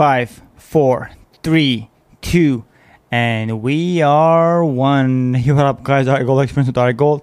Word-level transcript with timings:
five, 0.00 0.40
four, 0.56 1.10
three, 1.42 1.90
two, 2.22 2.64
and 3.10 3.60
we 3.60 4.00
are 4.00 4.64
one. 4.64 5.34
Hey, 5.44 5.52
what 5.52 5.66
up, 5.66 5.82
guys? 5.82 6.08
Ari 6.08 6.24
Gold 6.24 6.42
Experience 6.42 6.68
with 6.68 6.78
Ari 6.78 6.94
Gold. 6.94 7.20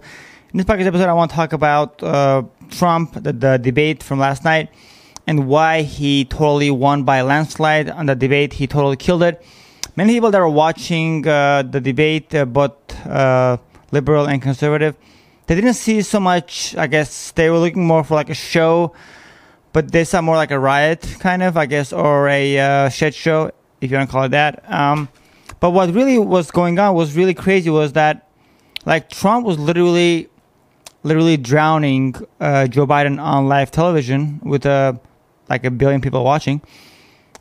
In 0.54 0.58
this 0.58 0.66
podcast 0.68 0.86
episode, 0.86 1.10
I 1.10 1.14
want 1.14 1.32
to 1.32 1.36
talk 1.36 1.54
about 1.54 2.04
uh, 2.04 2.44
Trump, 2.70 3.14
the, 3.16 3.34
the 3.34 3.58
debate 3.58 4.04
from 4.04 4.20
last 4.20 4.44
night, 4.44 4.70
and 5.26 5.48
why 5.48 5.82
he 5.82 6.26
totally 6.26 6.70
won 6.70 7.02
by 7.02 7.24
landslide 7.24 7.90
on 7.90 8.06
the 8.06 8.14
debate. 8.14 8.54
He 8.54 8.68
totally 8.68 8.96
killed 8.96 9.24
it. 9.24 9.44
Many 9.96 10.14
people 10.14 10.30
that 10.30 10.40
are 10.40 10.48
watching 10.48 11.28
uh, 11.28 11.64
the 11.64 11.82
debate, 11.82 12.36
uh, 12.36 12.46
both 12.46 12.78
uh, 13.08 13.58
liberal 13.92 14.28
and 14.28 14.40
conservative, 14.40 14.96
they 15.48 15.56
didn't 15.56 15.74
see 15.74 16.04
so 16.04 16.20
much. 16.20 16.76
I 16.78 16.86
guess 16.86 17.32
they 17.32 17.50
were 17.50 17.58
looking 17.58 17.88
more 17.88 18.04
for 18.04 18.14
like 18.14 18.30
a 18.30 18.36
show 18.36 18.94
but 19.78 19.92
they 19.92 20.04
saw 20.04 20.24
more 20.24 20.36
like 20.36 20.50
a 20.50 20.58
riot, 20.58 21.18
kind 21.20 21.44
of, 21.44 21.56
I 21.56 21.68
guess, 21.68 21.94
or 21.94 22.28
a 22.30 22.58
uh, 22.58 22.90
shit 22.90 23.14
show, 23.14 23.52
if 23.80 23.92
you 23.92 23.98
want 23.98 24.10
to 24.10 24.12
call 24.12 24.24
it 24.24 24.30
that. 24.30 24.64
Um, 24.74 25.08
but 25.60 25.70
what 25.70 25.94
really 25.94 26.18
was 26.18 26.50
going 26.50 26.80
on 26.80 26.96
was 26.96 27.16
really 27.16 27.36
crazy 27.36 27.70
was 27.70 27.94
that, 27.94 28.28
like, 28.88 29.08
Trump 29.12 29.46
was 29.46 29.60
literally, 29.60 30.30
literally 31.04 31.38
drowning 31.38 32.16
uh, 32.40 32.66
Joe 32.66 32.88
Biden 32.88 33.22
on 33.22 33.50
live 33.50 33.70
television 33.70 34.40
with 34.42 34.66
uh, 34.66 34.94
like 35.48 35.64
a 35.64 35.70
billion 35.70 36.02
people 36.02 36.24
watching, 36.24 36.60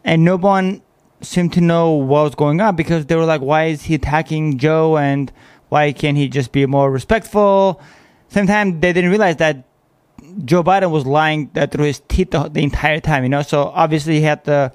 and 0.04 0.22
no 0.22 0.36
one 0.36 0.82
seemed 1.22 1.54
to 1.54 1.62
know 1.62 1.92
what 1.92 2.24
was 2.24 2.34
going 2.34 2.60
on 2.60 2.76
because 2.76 3.06
they 3.06 3.16
were 3.16 3.24
like, 3.24 3.40
"Why 3.40 3.68
is 3.68 3.84
he 3.84 3.94
attacking 3.94 4.58
Joe?" 4.58 4.98
and 4.98 5.32
why 5.70 5.90
can't 5.90 6.18
he 6.18 6.28
just 6.28 6.52
be 6.52 6.66
more 6.66 6.90
respectful? 6.90 7.80
Same 8.28 8.46
time, 8.46 8.80
they 8.80 8.92
didn't 8.92 9.08
realize 9.08 9.36
that 9.36 9.64
Joe 10.44 10.62
Biden 10.62 10.90
was 10.90 11.06
lying 11.06 11.48
through 11.48 11.84
his 11.84 12.00
teeth 12.08 12.30
the, 12.30 12.48
the, 12.48 12.62
entire 12.62 13.00
time, 13.00 13.22
you 13.22 13.28
know. 13.28 13.42
So 13.42 13.64
obviously 13.64 14.14
he 14.14 14.22
had 14.22 14.44
the 14.44 14.72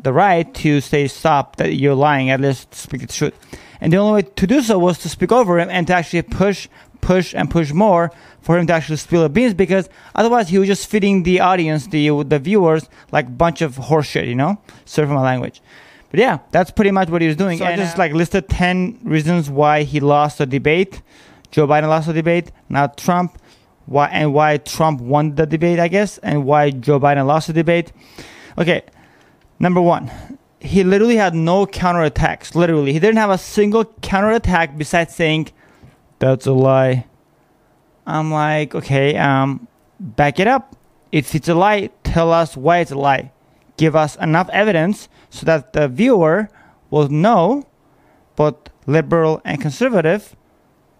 the 0.00 0.12
right 0.12 0.52
to 0.54 0.80
say 0.80 1.08
stop 1.08 1.56
that 1.56 1.74
you're 1.74 1.94
lying, 1.94 2.30
at 2.30 2.40
least 2.40 2.72
speak 2.74 3.00
the 3.00 3.06
truth. 3.06 3.34
And 3.80 3.92
the 3.92 3.96
only 3.96 4.22
way 4.22 4.28
to 4.36 4.46
do 4.46 4.62
so 4.62 4.78
was 4.78 4.98
to 4.98 5.08
speak 5.08 5.32
over 5.32 5.58
him 5.58 5.68
and 5.70 5.86
to 5.88 5.94
actually 5.94 6.22
push, 6.22 6.68
push, 7.00 7.34
and 7.34 7.50
push 7.50 7.72
more 7.72 8.12
for 8.40 8.58
him 8.58 8.66
to 8.68 8.72
actually 8.72 8.96
spill 8.96 9.22
the 9.22 9.28
beans 9.28 9.54
because 9.54 9.88
otherwise 10.14 10.48
he 10.48 10.58
was 10.58 10.68
just 10.68 10.88
feeding 10.88 11.22
the 11.22 11.40
audience, 11.40 11.88
the 11.88 12.22
the 12.24 12.38
viewers, 12.38 12.88
like 13.12 13.36
bunch 13.36 13.60
of 13.60 13.76
horseshit, 13.76 14.26
you 14.26 14.34
know. 14.34 14.58
Sorry 14.84 15.06
for 15.06 15.14
my 15.14 15.22
language. 15.22 15.60
But 16.10 16.20
yeah, 16.20 16.38
that's 16.50 16.70
pretty 16.70 16.90
much 16.90 17.10
what 17.10 17.20
he 17.20 17.28
was 17.28 17.36
doing. 17.36 17.58
So 17.58 17.64
and 17.64 17.80
I 17.80 17.84
just 17.84 17.98
like 17.98 18.12
listed 18.12 18.48
ten 18.48 18.98
reasons 19.02 19.50
why 19.50 19.82
he 19.82 20.00
lost 20.00 20.38
the 20.38 20.46
debate. 20.46 21.02
Joe 21.50 21.66
Biden 21.66 21.88
lost 21.88 22.06
the 22.06 22.12
debate, 22.12 22.52
not 22.68 22.96
Trump 22.98 23.38
why 23.88 24.08
and 24.08 24.34
why 24.34 24.58
Trump 24.58 25.00
won 25.00 25.34
the 25.34 25.46
debate, 25.46 25.78
I 25.78 25.88
guess, 25.88 26.18
and 26.18 26.44
why 26.44 26.70
Joe 26.70 27.00
Biden 27.00 27.26
lost 27.26 27.46
the 27.46 27.54
debate. 27.54 27.92
Okay, 28.58 28.82
number 29.58 29.80
one, 29.80 30.10
he 30.60 30.84
literally 30.84 31.16
had 31.16 31.34
no 31.34 31.66
counterattacks. 31.66 32.54
Literally, 32.54 32.92
he 32.92 32.98
didn't 32.98 33.16
have 33.16 33.30
a 33.30 33.38
single 33.38 33.86
counterattack 34.02 34.76
besides 34.76 35.14
saying, 35.14 35.48
"That's 36.18 36.46
a 36.46 36.52
lie." 36.52 37.06
I'm 38.06 38.30
like, 38.30 38.74
okay, 38.74 39.16
um, 39.16 39.68
back 40.00 40.40
it 40.40 40.46
up. 40.46 40.76
If 41.12 41.34
it's 41.34 41.48
a 41.48 41.54
lie, 41.54 41.90
tell 42.04 42.32
us 42.32 42.56
why 42.56 42.78
it's 42.78 42.90
a 42.90 42.98
lie. 42.98 43.32
Give 43.76 43.94
us 43.94 44.16
enough 44.16 44.48
evidence 44.50 45.08
so 45.30 45.44
that 45.46 45.72
the 45.72 45.88
viewer 45.88 46.48
will 46.90 47.08
know, 47.08 47.66
both 48.34 48.56
liberal 48.86 49.40
and 49.44 49.60
conservative, 49.60 50.34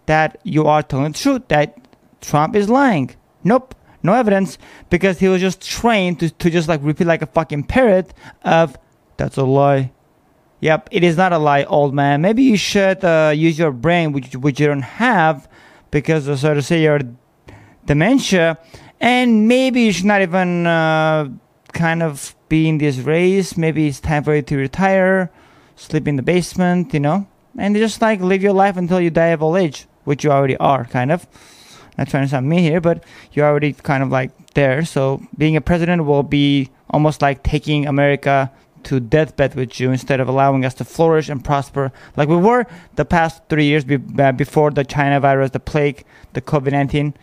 that 0.05 0.39
you 0.43 0.65
are 0.65 0.83
telling 0.83 1.11
the 1.13 1.17
truth. 1.17 1.47
That 1.47 1.78
Trump 2.21 2.55
is 2.55 2.69
lying. 2.69 3.11
Nope, 3.43 3.75
no 4.03 4.13
evidence 4.13 4.57
because 4.89 5.19
he 5.19 5.27
was 5.27 5.41
just 5.41 5.61
trained 5.61 6.19
to, 6.19 6.29
to 6.29 6.49
just 6.49 6.67
like 6.67 6.81
repeat 6.83 7.07
like 7.07 7.21
a 7.21 7.27
fucking 7.27 7.63
parrot 7.63 8.13
of 8.43 8.77
that's 9.17 9.37
a 9.37 9.43
lie. 9.43 9.91
Yep, 10.61 10.89
it 10.91 11.03
is 11.03 11.15
not 11.15 11.31
a 11.31 11.37
lie, 11.37 11.63
old 11.63 11.93
man. 11.93 12.21
Maybe 12.21 12.43
you 12.43 12.57
should 12.57 13.03
uh, 13.03 13.31
use 13.33 13.57
your 13.57 13.71
brain, 13.71 14.11
which 14.11 14.35
which 14.35 14.59
you 14.59 14.67
don't 14.67 14.81
have, 14.81 15.47
because 15.89 16.27
uh, 16.27 16.35
so 16.35 16.53
to 16.53 16.61
say 16.61 16.81
your 16.81 16.99
dementia, 17.85 18.57
and 18.99 19.47
maybe 19.47 19.83
you 19.83 19.91
should 19.93 20.05
not 20.05 20.21
even 20.21 20.67
uh, 20.67 21.29
kind 21.71 22.03
of 22.03 22.35
be 22.49 22.67
in 22.67 22.77
this 22.77 22.97
race. 22.97 23.55
Maybe 23.55 23.87
it's 23.87 24.01
time 24.01 24.23
for 24.23 24.35
you 24.35 24.41
to 24.41 24.57
retire, 24.57 25.31
sleep 25.77 26.07
in 26.07 26.17
the 26.17 26.23
basement, 26.23 26.93
you 26.93 26.99
know, 26.99 27.27
and 27.57 27.75
just 27.75 28.01
like 28.01 28.19
live 28.19 28.43
your 28.43 28.53
life 28.53 28.75
until 28.75 28.99
you 28.99 29.09
die 29.09 29.27
of 29.27 29.41
old 29.41 29.57
age, 29.57 29.87
which 30.03 30.25
you 30.25 30.31
already 30.31 30.57
are, 30.57 30.83
kind 30.85 31.11
of 31.11 31.25
not 31.99 32.07
trying 32.07 32.23
to 32.23 32.29
sound 32.29 32.47
me 32.47 32.61
here, 32.61 32.81
but 32.81 33.03
you're 33.33 33.45
already 33.45 33.73
kind 33.73 34.01
of 34.01 34.09
like 34.09 34.31
there. 34.53 34.85
So 34.85 35.21
being 35.37 35.55
a 35.55 35.61
president 35.61 36.05
will 36.05 36.23
be 36.23 36.69
almost 36.89 37.21
like 37.21 37.43
taking 37.43 37.85
America 37.85 38.51
to 38.83 38.99
deathbed 38.99 39.55
with 39.55 39.79
you 39.79 39.91
instead 39.91 40.19
of 40.19 40.29
allowing 40.29 40.63
us 40.63 40.73
to 40.73 40.85
flourish 40.85 41.27
and 41.27 41.43
prosper 41.43 41.91
like 42.15 42.29
we 42.29 42.37
were 42.37 42.65
the 42.95 43.03
past 43.03 43.43
three 43.49 43.65
years 43.65 43.83
be- 43.83 43.99
uh, 44.17 44.31
before 44.31 44.71
the 44.71 44.85
China 44.85 45.19
virus, 45.19 45.51
the 45.51 45.59
plague, 45.59 46.05
the 46.31 46.41
COVID 46.41 46.71
19, 46.71 47.13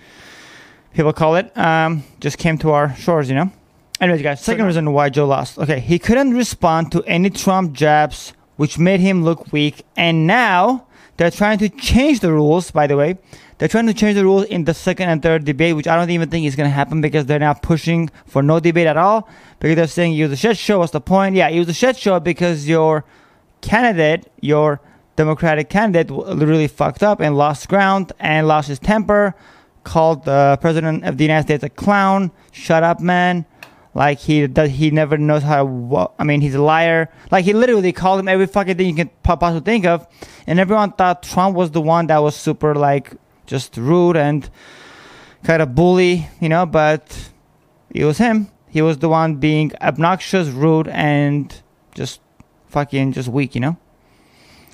people 0.92 1.12
call 1.15 1.36
it, 1.36 1.56
um, 1.56 2.04
just 2.20 2.36
came 2.36 2.59
to 2.59 2.70
our 2.72 2.94
shores, 2.97 3.31
you 3.31 3.34
know? 3.34 3.50
Anyways, 4.00 4.20
guys, 4.20 4.42
second 4.42 4.66
reason 4.66 4.92
why 4.92 5.09
Joe 5.09 5.26
lost. 5.26 5.59
Okay, 5.59 5.81
he 5.81 5.98
couldn't 5.98 6.34
respond 6.34 6.92
to 6.92 7.03
any 7.04 7.31
Trump 7.31 7.72
jabs, 7.72 8.34
which 8.56 8.78
made 8.78 9.00
him 9.00 9.25
look 9.25 9.50
weak. 9.53 9.86
And 9.97 10.26
now 10.26 10.86
they're 11.16 11.31
trying 11.31 11.59
to 11.60 11.70
change 11.70 12.20
the 12.20 12.31
rules, 12.31 12.70
by 12.70 12.86
the 12.86 12.97
way. 12.98 13.16
They're 13.58 13.68
trying 13.68 13.86
to 13.86 13.94
change 13.94 14.16
the 14.16 14.24
rules 14.24 14.44
in 14.44 14.64
the 14.64 14.74
second 14.74 15.08
and 15.08 15.22
third 15.22 15.44
debate, 15.44 15.76
which 15.76 15.86
I 15.86 15.96
don't 15.96 16.10
even 16.10 16.28
think 16.28 16.46
is 16.46 16.56
going 16.56 16.68
to 16.68 16.74
happen 16.74 17.00
because 17.00 17.24
they're 17.24 17.38
now 17.38 17.54
pushing 17.54 18.10
for 18.26 18.42
no 18.42 18.60
debate 18.60 18.86
at 18.86 18.98
all. 18.98 19.28
Because 19.60 19.76
they're 19.76 19.86
saying 19.86 20.14
it 20.14 20.22
was 20.24 20.32
a 20.32 20.36
shit 20.36 20.58
show. 20.58 20.80
What's 20.80 20.92
the 20.92 21.00
point? 21.00 21.36
Yeah, 21.36 21.48
it 21.48 21.58
was 21.58 21.68
a 21.68 21.72
shit 21.72 21.96
show 21.96 22.20
because 22.20 22.68
your 22.68 23.04
candidate, 23.62 24.30
your 24.40 24.80
Democratic 25.16 25.70
candidate, 25.70 26.10
literally 26.10 26.68
fucked 26.68 27.02
up 27.02 27.20
and 27.20 27.36
lost 27.36 27.68
ground 27.68 28.12
and 28.20 28.46
lost 28.46 28.68
his 28.68 28.78
temper, 28.78 29.34
called 29.84 30.24
the 30.26 30.58
president 30.60 31.04
of 31.04 31.16
the 31.16 31.24
United 31.24 31.46
States 31.46 31.64
a 31.64 31.70
clown. 31.70 32.32
Shut 32.52 32.82
up, 32.82 33.00
man. 33.00 33.46
Like 33.94 34.18
he 34.18 34.46
does, 34.46 34.72
he 34.72 34.90
never 34.90 35.16
knows 35.16 35.42
how. 35.42 36.12
I 36.18 36.24
mean, 36.24 36.42
he's 36.42 36.54
a 36.54 36.60
liar. 36.60 37.10
Like 37.30 37.46
he 37.46 37.54
literally 37.54 37.92
called 37.92 38.20
him 38.20 38.28
every 38.28 38.46
fucking 38.46 38.76
thing 38.76 38.88
you 38.88 38.94
can 38.94 39.10
possibly 39.22 39.60
think 39.60 39.86
of, 39.86 40.06
and 40.46 40.60
everyone 40.60 40.92
thought 40.92 41.22
Trump 41.22 41.56
was 41.56 41.70
the 41.70 41.80
one 41.80 42.08
that 42.08 42.18
was 42.18 42.36
super 42.36 42.74
like 42.74 43.14
just 43.46 43.76
rude 43.76 44.16
and 44.16 44.48
kind 45.44 45.62
of 45.62 45.74
bully, 45.74 46.28
you 46.40 46.48
know, 46.48 46.66
but 46.66 47.30
it 47.90 48.04
was 48.04 48.18
him. 48.18 48.48
He 48.68 48.82
was 48.82 48.98
the 48.98 49.08
one 49.08 49.36
being 49.36 49.72
obnoxious, 49.80 50.48
rude, 50.48 50.88
and 50.88 51.54
just 51.94 52.20
fucking 52.66 53.12
just 53.12 53.28
weak, 53.28 53.54
you 53.54 53.60
know? 53.60 53.76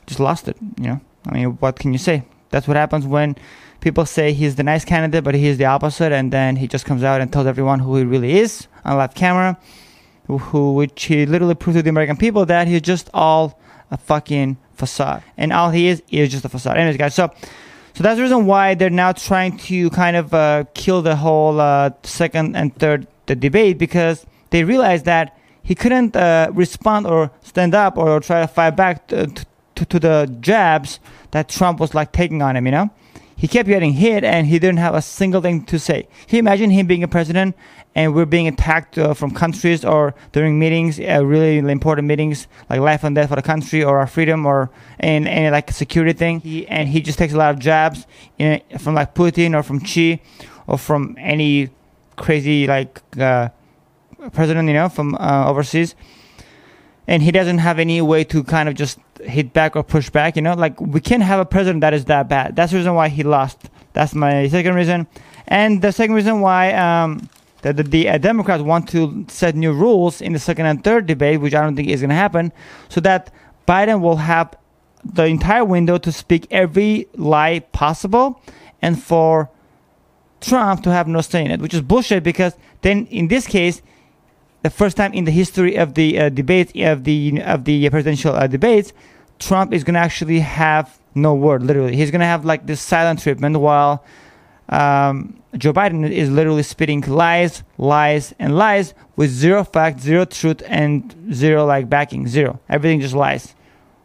Just 0.06 0.18
lost 0.18 0.48
it, 0.48 0.56
you 0.78 0.86
know? 0.88 1.00
I 1.26 1.34
mean, 1.34 1.50
what 1.60 1.78
can 1.78 1.92
you 1.92 1.98
say? 1.98 2.24
That's 2.50 2.66
what 2.66 2.76
happens 2.76 3.06
when 3.06 3.36
people 3.80 4.06
say 4.06 4.32
he's 4.32 4.56
the 4.56 4.62
nice 4.62 4.84
candidate, 4.84 5.22
but 5.22 5.34
he's 5.34 5.58
the 5.58 5.66
opposite, 5.66 6.12
and 6.12 6.32
then 6.32 6.56
he 6.56 6.66
just 6.66 6.84
comes 6.84 7.02
out 7.02 7.20
and 7.20 7.32
tells 7.32 7.46
everyone 7.46 7.78
who 7.80 7.96
he 7.96 8.04
really 8.04 8.38
is 8.38 8.66
on 8.84 8.96
live 8.96 9.14
camera, 9.14 9.58
who, 10.26 10.72
which 10.72 11.04
he 11.04 11.26
literally 11.26 11.54
proved 11.54 11.76
to 11.76 11.82
the 11.82 11.90
American 11.90 12.16
people 12.16 12.46
that 12.46 12.66
he's 12.66 12.80
just 12.80 13.10
all 13.12 13.58
a 13.90 13.96
fucking 13.96 14.56
facade. 14.74 15.22
And 15.36 15.52
all 15.52 15.70
he 15.70 15.88
is, 15.88 16.02
is 16.10 16.30
just 16.30 16.44
a 16.44 16.48
facade. 16.48 16.76
Anyways, 16.76 16.96
guys, 16.96 17.14
so 17.14 17.30
so 17.94 18.02
that's 18.02 18.16
the 18.16 18.22
reason 18.22 18.46
why 18.46 18.74
they're 18.74 18.90
now 18.90 19.12
trying 19.12 19.56
to 19.58 19.90
kind 19.90 20.16
of 20.16 20.32
uh, 20.32 20.64
kill 20.74 21.02
the 21.02 21.16
whole 21.16 21.60
uh, 21.60 21.90
second 22.02 22.56
and 22.56 22.74
third 22.76 23.06
the 23.26 23.36
debate 23.36 23.78
because 23.78 24.26
they 24.50 24.64
realized 24.64 25.04
that 25.04 25.38
he 25.62 25.74
couldn't 25.74 26.16
uh, 26.16 26.50
respond 26.52 27.06
or 27.06 27.30
stand 27.42 27.74
up 27.74 27.96
or, 27.96 28.20
try 28.20 28.40
to 28.40 28.48
fight 28.48 28.76
back 28.76 29.06
to, 29.08 29.26
to, 29.74 29.84
to, 29.84 29.98
the 29.98 30.36
jabs 30.40 30.98
that 31.30 31.48
Trump 31.48 31.78
was 31.78 31.94
like 31.94 32.12
taking 32.12 32.42
on 32.42 32.56
him, 32.56 32.66
you 32.66 32.72
know? 32.72 32.90
He 33.36 33.48
kept 33.48 33.68
getting 33.68 33.92
hit 33.92 34.24
and 34.24 34.46
he 34.46 34.58
didn't 34.58 34.78
have 34.78 34.94
a 34.94 35.02
single 35.02 35.40
thing 35.40 35.64
to 35.64 35.78
say. 35.78 36.02
Can 36.26 36.36
you 36.36 36.38
imagine 36.40 36.70
him 36.70 36.86
being 36.86 37.02
a 37.02 37.08
president 37.08 37.56
and 37.94 38.14
we're 38.14 38.26
being 38.26 38.48
attacked 38.48 38.96
uh, 38.96 39.12
from 39.12 39.30
countries 39.32 39.84
or 39.84 40.14
during 40.32 40.58
meetings, 40.58 40.98
uh, 40.98 41.24
really 41.24 41.58
important 41.58 42.08
meetings 42.08 42.46
like 42.70 42.80
life 42.80 43.04
and 43.04 43.14
death 43.14 43.28
for 43.28 43.36
the 43.36 43.42
country 43.42 43.84
or 43.84 43.98
our 43.98 44.06
freedom 44.06 44.46
or 44.46 44.70
any, 45.00 45.28
any 45.28 45.50
like 45.50 45.70
security 45.70 46.12
thing. 46.12 46.40
He, 46.40 46.66
and 46.68 46.88
he 46.88 47.00
just 47.00 47.18
takes 47.18 47.34
a 47.34 47.36
lot 47.36 47.54
of 47.54 47.60
jabs 47.60 48.06
you 48.38 48.48
know, 48.48 48.78
from 48.78 48.94
like 48.94 49.14
Putin 49.14 49.54
or 49.54 49.62
from 49.62 49.84
Xi 49.84 50.22
or 50.66 50.78
from 50.78 51.16
any 51.18 51.68
crazy 52.16 52.66
like 52.66 53.02
uh, 53.18 53.50
president, 54.32 54.68
you 54.68 54.74
know, 54.74 54.88
from 54.88 55.14
uh, 55.16 55.48
overseas. 55.48 55.94
And 57.06 57.22
he 57.22 57.30
doesn't 57.30 57.58
have 57.58 57.78
any 57.78 58.00
way 58.00 58.24
to 58.24 58.42
kind 58.44 58.68
of 58.68 58.74
just 58.74 58.98
hit 59.22 59.52
back 59.52 59.76
or 59.76 59.82
push 59.82 60.08
back, 60.08 60.36
you 60.36 60.42
know, 60.42 60.54
like 60.54 60.80
we 60.80 61.00
can't 61.00 61.22
have 61.22 61.40
a 61.40 61.44
president 61.44 61.82
that 61.82 61.92
is 61.92 62.06
that 62.06 62.28
bad. 62.28 62.56
That's 62.56 62.72
the 62.72 62.78
reason 62.78 62.94
why 62.94 63.08
he 63.08 63.22
lost. 63.22 63.68
That's 63.92 64.14
my 64.14 64.48
second 64.48 64.74
reason. 64.76 65.06
And 65.46 65.82
the 65.82 65.92
second 65.92 66.14
reason 66.14 66.40
why, 66.40 66.72
um, 66.72 67.28
that 67.62 67.76
the, 67.76 67.82
the 67.82 68.08
uh, 68.08 68.18
Democrats 68.18 68.62
want 68.62 68.88
to 68.90 69.24
set 69.28 69.54
new 69.54 69.72
rules 69.72 70.20
in 70.20 70.32
the 70.32 70.38
second 70.38 70.66
and 70.66 70.84
third 70.84 71.06
debate, 71.06 71.40
which 71.40 71.54
I 71.54 71.62
don't 71.62 71.74
think 71.74 71.88
is 71.88 72.00
going 72.00 72.10
to 72.10 72.14
happen, 72.14 72.52
so 72.88 73.00
that 73.00 73.32
Biden 73.66 74.00
will 74.00 74.16
have 74.16 74.54
the 75.04 75.24
entire 75.24 75.64
window 75.64 75.98
to 75.98 76.12
speak 76.12 76.46
every 76.50 77.08
lie 77.14 77.60
possible, 77.72 78.40
and 78.80 79.02
for 79.02 79.50
Trump 80.40 80.82
to 80.82 80.90
have 80.90 81.08
no 81.08 81.20
say 81.20 81.44
in 81.44 81.50
it, 81.50 81.60
which 81.60 81.74
is 81.74 81.80
bullshit 81.80 82.22
because 82.22 82.54
then 82.82 83.06
in 83.06 83.28
this 83.28 83.46
case, 83.46 83.80
the 84.62 84.70
first 84.70 84.96
time 84.96 85.12
in 85.12 85.24
the 85.24 85.30
history 85.30 85.76
of 85.76 85.94
the 85.94 86.18
uh, 86.18 86.28
debates 86.28 86.72
of 86.76 87.04
the 87.04 87.40
of 87.42 87.64
the 87.64 87.88
presidential 87.90 88.34
uh, 88.34 88.46
debates, 88.46 88.92
Trump 89.38 89.72
is 89.72 89.82
going 89.82 89.94
to 89.94 90.00
actually 90.00 90.40
have 90.40 90.98
no 91.14 91.34
word. 91.34 91.62
Literally, 91.62 91.96
he's 91.96 92.10
going 92.10 92.20
to 92.20 92.26
have 92.26 92.44
like 92.44 92.66
this 92.66 92.80
silent 92.80 93.20
treatment 93.20 93.58
while 93.58 94.04
um, 94.68 95.41
Joe 95.56 95.72
Biden 95.72 96.10
is 96.10 96.30
literally 96.30 96.62
spitting 96.62 97.02
lies, 97.02 97.62
lies, 97.76 98.34
and 98.38 98.56
lies 98.56 98.94
with 99.16 99.30
zero 99.30 99.64
fact, 99.64 100.00
zero 100.00 100.24
truth, 100.24 100.62
and 100.66 101.14
zero 101.32 101.66
like 101.66 101.88
backing, 101.88 102.26
zero. 102.26 102.58
Everything 102.68 103.00
just 103.00 103.14
lies, 103.14 103.54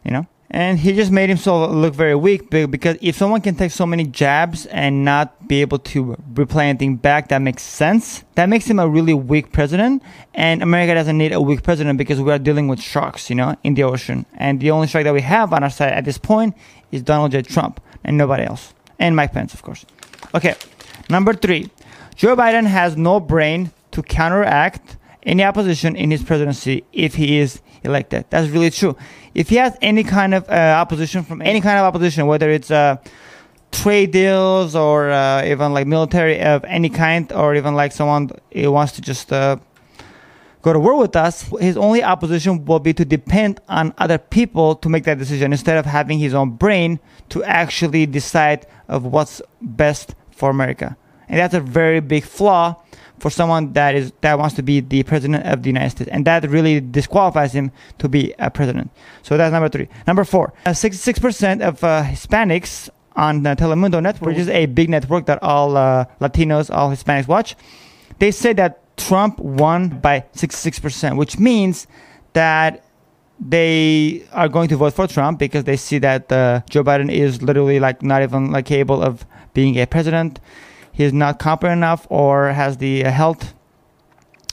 you 0.04 0.10
know. 0.10 0.26
And 0.50 0.78
he 0.78 0.94
just 0.94 1.12
made 1.12 1.28
himself 1.28 1.70
look 1.72 1.94
very 1.94 2.14
weak 2.14 2.48
because 2.48 2.96
if 3.02 3.16
someone 3.16 3.42
can 3.42 3.54
take 3.54 3.70
so 3.70 3.84
many 3.84 4.04
jabs 4.04 4.64
and 4.66 5.04
not 5.04 5.46
be 5.46 5.60
able 5.60 5.78
to 5.80 6.16
reply 6.34 6.64
anything 6.66 6.96
back, 6.96 7.28
that 7.28 7.42
makes 7.42 7.62
sense. 7.62 8.24
That 8.34 8.48
makes 8.48 8.66
him 8.66 8.78
a 8.78 8.88
really 8.88 9.12
weak 9.12 9.52
president. 9.52 10.02
And 10.32 10.62
America 10.62 10.94
doesn't 10.94 11.18
need 11.18 11.32
a 11.32 11.40
weak 11.40 11.62
president 11.62 11.98
because 11.98 12.18
we 12.20 12.32
are 12.32 12.38
dealing 12.38 12.66
with 12.66 12.80
sharks, 12.80 13.28
you 13.28 13.36
know, 13.36 13.56
in 13.62 13.74
the 13.74 13.82
ocean. 13.82 14.24
And 14.36 14.58
the 14.58 14.70
only 14.70 14.86
shark 14.86 15.04
that 15.04 15.12
we 15.12 15.20
have 15.20 15.52
on 15.52 15.62
our 15.62 15.70
side 15.70 15.92
at 15.92 16.06
this 16.06 16.16
point 16.16 16.56
is 16.92 17.02
Donald 17.02 17.32
J. 17.32 17.42
Trump 17.42 17.78
and 18.02 18.16
nobody 18.16 18.44
else. 18.44 18.72
And 18.98 19.14
Mike 19.14 19.32
Pence, 19.32 19.52
of 19.52 19.62
course. 19.62 19.84
Okay, 20.34 20.54
number 21.08 21.34
three 21.34 21.70
Joe 22.16 22.34
Biden 22.34 22.66
has 22.66 22.96
no 22.96 23.20
brain 23.20 23.70
to 23.92 24.02
counteract 24.02 24.96
any 25.22 25.44
opposition 25.44 25.94
in 25.94 26.10
his 26.10 26.22
presidency 26.22 26.84
if 26.92 27.14
he 27.14 27.38
is 27.38 27.60
elected. 27.84 28.24
That's 28.30 28.48
really 28.48 28.70
true. 28.70 28.96
If 29.34 29.50
he 29.50 29.56
has 29.56 29.76
any 29.80 30.02
kind 30.02 30.34
of 30.34 30.48
uh, 30.48 30.52
opposition 30.52 31.22
from 31.22 31.42
any 31.42 31.60
kind 31.60 31.78
of 31.78 31.84
opposition, 31.84 32.26
whether 32.26 32.50
it's 32.50 32.70
uh, 32.70 32.96
trade 33.70 34.10
deals 34.10 34.74
or 34.74 35.10
uh, 35.10 35.44
even 35.44 35.72
like 35.72 35.86
military 35.86 36.40
of 36.40 36.64
any 36.64 36.88
kind, 36.88 37.32
or 37.32 37.54
even 37.54 37.74
like 37.74 37.92
someone 37.92 38.30
who 38.52 38.72
wants 38.72 38.92
to 38.92 39.00
just 39.00 39.32
uh, 39.32 39.56
go 40.62 40.72
to 40.72 40.78
war 40.80 40.96
with 40.96 41.14
us, 41.14 41.42
his 41.60 41.76
only 41.76 42.02
opposition 42.02 42.64
will 42.64 42.80
be 42.80 42.92
to 42.94 43.04
depend 43.04 43.60
on 43.68 43.94
other 43.98 44.18
people 44.18 44.74
to 44.76 44.88
make 44.88 45.04
that 45.04 45.18
decision 45.18 45.52
instead 45.52 45.76
of 45.76 45.86
having 45.86 46.18
his 46.18 46.34
own 46.34 46.50
brain 46.50 46.98
to 47.28 47.44
actually 47.44 48.06
decide 48.06 48.66
of 48.88 49.04
what's 49.04 49.40
best 49.60 50.14
for 50.38 50.48
America. 50.50 50.96
And 51.28 51.38
that's 51.40 51.54
a 51.54 51.60
very 51.60 52.00
big 52.00 52.24
flaw 52.24 52.76
for 53.18 53.30
someone 53.30 53.72
that 53.72 53.94
is 53.94 54.12
that 54.20 54.38
wants 54.38 54.54
to 54.54 54.62
be 54.62 54.80
the 54.80 55.02
president 55.02 55.44
of 55.44 55.62
the 55.62 55.68
United 55.68 55.90
States, 55.90 56.10
and 56.14 56.24
that 56.24 56.48
really 56.48 56.80
disqualifies 56.80 57.52
him 57.52 57.70
to 57.98 58.08
be 58.08 58.32
a 58.38 58.48
president. 58.48 58.90
So 59.22 59.36
that's 59.36 59.52
number 59.52 59.68
three. 59.68 59.88
Number 60.06 60.24
four, 60.24 60.54
uh, 60.64 60.72
sixty-six 60.72 61.18
percent 61.18 61.60
of 61.60 61.82
uh, 61.82 62.04
Hispanics 62.04 62.88
on 63.16 63.42
the 63.42 63.56
Telemundo 63.56 64.00
network, 64.00 64.28
which 64.28 64.38
is 64.38 64.48
a 64.48 64.66
big 64.66 64.88
network 64.88 65.26
that 65.26 65.42
all 65.42 65.76
uh, 65.76 66.04
Latinos, 66.20 66.70
all 66.72 66.90
Hispanics 66.90 67.26
watch. 67.26 67.56
They 68.20 68.30
say 68.30 68.52
that 68.54 68.96
Trump 68.96 69.40
won 69.40 69.98
by 70.00 70.24
sixty-six 70.32 70.78
percent, 70.78 71.16
which 71.16 71.38
means 71.38 71.88
that 72.32 72.84
they 73.40 74.26
are 74.32 74.48
going 74.48 74.68
to 74.68 74.76
vote 74.76 74.94
for 74.94 75.06
Trump 75.06 75.38
because 75.38 75.64
they 75.64 75.76
see 75.76 75.98
that 75.98 76.30
uh, 76.32 76.60
Joe 76.68 76.82
Biden 76.82 77.10
is 77.10 77.42
literally 77.42 77.78
like 77.80 78.02
not 78.02 78.22
even 78.22 78.50
like 78.50 78.66
capable 78.66 79.02
of 79.02 79.24
being 79.54 79.78
a 79.78 79.86
president 79.86 80.40
he's 80.98 81.12
not 81.12 81.38
competent 81.38 81.78
enough 81.78 82.06
or 82.10 82.50
has 82.50 82.76
the 82.78 83.04
uh, 83.04 83.10
health, 83.10 83.54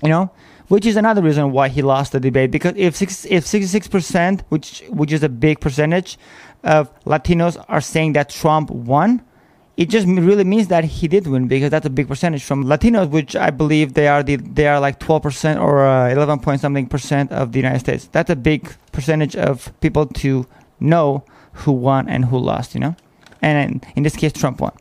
you 0.04 0.10
know, 0.10 0.30
which 0.68 0.86
is 0.86 0.96
another 0.96 1.22
reason 1.22 1.52
why 1.52 1.68
he 1.68 1.82
lost 1.82 2.12
the 2.12 2.20
debate. 2.20 2.52
Because 2.52 2.74
if 2.78 2.96
six, 2.96 3.26
if 3.26 3.44
66%, 3.46 4.42
which 4.50 4.84
which 4.90 5.12
is 5.12 5.24
a 5.24 5.30
big 5.30 5.60
percentage 5.60 6.18
of 6.64 6.84
Latinos 7.04 7.58
are 7.68 7.82
saying 7.82 8.14
that 8.14 8.30
Trump 8.30 8.70
won, 8.70 9.24
it 9.78 9.90
just 9.90 10.08
really 10.08 10.44
means 10.44 10.68
that 10.70 10.86
he 10.86 11.08
did 11.08 11.28
win 11.28 11.48
because 11.48 11.70
that's 11.70 11.86
a 11.86 11.90
big 11.90 12.08
percentage 12.08 12.44
from 12.44 12.66
Latinos, 12.66 13.10
which 13.10 13.36
I 13.36 13.50
believe 13.50 13.94
they 13.94 14.08
are 14.08 14.24
the 14.24 14.38
they 14.38 14.68
are 14.68 14.80
like 14.80 15.00
12% 15.00 15.62
or 15.62 15.86
uh, 15.86 16.10
11 16.10 16.40
point 16.40 16.62
something 16.62 16.88
percent 16.88 17.32
of 17.32 17.52
the 17.52 17.60
United 17.60 17.80
States. 17.80 18.08
That's 18.12 18.30
a 18.30 18.36
big 18.36 18.74
percentage 18.92 19.36
of 19.36 19.78
people 19.82 20.06
to 20.08 20.48
know 20.80 21.26
who 21.54 21.72
won 21.72 22.08
and 22.08 22.26
who 22.26 22.38
lost, 22.38 22.74
you 22.74 22.80
know. 22.80 22.96
And 23.42 23.82
in, 23.84 23.92
in 23.98 24.04
this 24.04 24.16
case, 24.16 24.32
Trump 24.32 24.62
won 24.62 24.72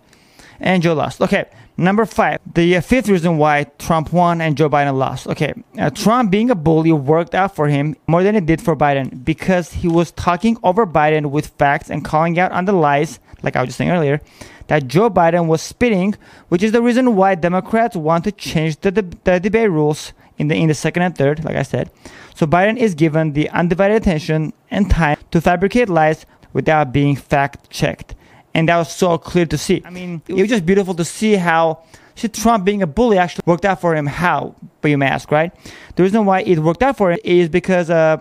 and 0.61 0.83
Joe 0.83 0.95
lost. 0.95 1.21
Okay, 1.21 1.45
number 1.77 2.07
five, 2.07 2.41
the 2.55 2.77
uh, 2.77 2.81
fifth 2.81 3.09
reason 3.09 3.37
why 3.37 3.65
Trump 3.79 4.13
won 4.13 4.41
and 4.41 4.57
Joe 4.57 4.69
Biden 4.69 4.97
lost. 4.97 5.27
Okay, 5.27 5.53
uh, 5.79 5.91
Trump 5.91 6.31
being 6.31 6.51
a 6.51 6.55
bully 6.55 6.93
worked 6.93 7.35
out 7.35 7.55
for 7.55 7.69
him 7.69 7.97
more 8.07 8.23
than 8.23 8.35
it 8.35 8.47
did 8.47 8.61
for 8.63 8.77
Biden 8.77 9.25
because 9.25 9.73
he 9.73 9.89
was 9.89 10.13
talking 10.13 10.57
over 10.63 10.87
Biden 10.87 11.31
with 11.31 11.49
facts 11.59 11.91
and 11.91 12.05
calling 12.05 12.39
out 12.39 12.53
on 12.53 12.65
the 12.65 12.73
lies, 12.73 13.19
like 13.45 13.57
I 13.57 13.61
was 13.61 13.69
just 13.69 13.79
saying 13.79 13.91
earlier, 13.91 14.21
that 14.67 14.89
Joe 14.89 15.11
Biden 15.11 15.47
was 15.47 15.63
spitting, 15.63 16.15
which 16.49 16.63
is 16.63 16.73
the 16.73 16.83
reason 16.83 17.15
why 17.15 17.35
Democrats 17.35 17.95
want 17.95 18.25
to 18.25 18.33
change 18.33 18.81
the, 18.81 18.91
the, 18.91 19.03
the 19.25 19.39
debate 19.39 19.71
rules 19.71 20.13
in 20.39 20.49
the 20.49 20.57
in 20.57 20.69
the 20.69 20.75
second 20.75 21.03
and 21.03 21.17
third, 21.17 21.45
like 21.45 21.57
I 21.57 21.63
said. 21.63 21.91
So 22.35 22.47
Biden 22.47 22.77
is 22.77 22.95
given 22.95 23.35
the 23.35 23.49
undivided 23.51 23.97
attention 23.97 24.53
and 24.71 24.91
time 24.91 25.19
to 25.31 25.41
fabricate 25.41 25.89
lies 25.89 26.27
without 26.53 26.93
being 26.93 27.15
fact 27.15 27.71
checked 27.71 28.15
and 28.55 28.69
that 28.69 28.77
was 28.77 28.91
so 28.91 29.19
clear 29.19 29.45
to 29.47 29.59
see. 29.59 29.83
I 29.85 29.91
mean, 29.91 30.23
it 30.29 30.35
was 30.35 30.49
just 30.49 30.65
beautiful 30.65 30.95
to 30.95 31.05
see 31.05 31.35
how 31.35 31.83
see, 32.15 32.29
Trump 32.29 32.65
being 32.65 32.83
a 32.83 32.87
bully 32.87 33.19
actually 33.19 33.43
worked 33.47 33.65
out 33.65 33.81
for 33.81 33.95
him. 33.95 34.07
How? 34.07 34.55
But 34.81 34.91
you 34.91 34.99
may 34.99 35.07
ask, 35.07 35.31
right? 35.31 35.53
The 35.97 36.05
reason 36.05 36.25
why 36.25 36.43
it 36.43 36.61
worked 36.61 36.83
out 36.83 36.97
for 36.97 37.11
him 37.11 37.19
is 37.25 37.49
because 37.49 37.91
uh, 37.91 38.19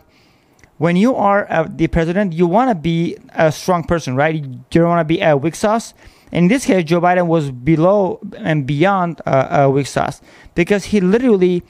when 0.83 0.97
you 0.97 1.15
are 1.15 1.47
uh, 1.50 1.65
the 1.69 1.88
president, 1.88 2.33
you 2.33 2.45
want 2.45 2.69
to 2.69 2.75
be 2.75 3.15
a 3.35 3.53
strong 3.53 3.85
person, 3.85 4.18
right? 4.18 4.35
You 4.35 4.59
don't 4.69 4.89
want 4.89 5.00
to 5.00 5.06
be 5.06 5.21
a 5.21 5.38
weak 5.38 5.56
sauce. 5.56 5.94
In 6.30 6.50
this 6.50 6.65
case, 6.65 6.83
Joe 6.83 7.00
Biden 7.00 7.27
was 7.27 7.51
below 7.51 8.19
and 8.35 8.68
beyond 8.68 9.21
uh, 9.25 9.47
a 9.62 9.69
weak 9.69 9.88
sauce 9.88 10.19
because 10.56 10.83
he 10.83 11.00
literally 11.00 11.63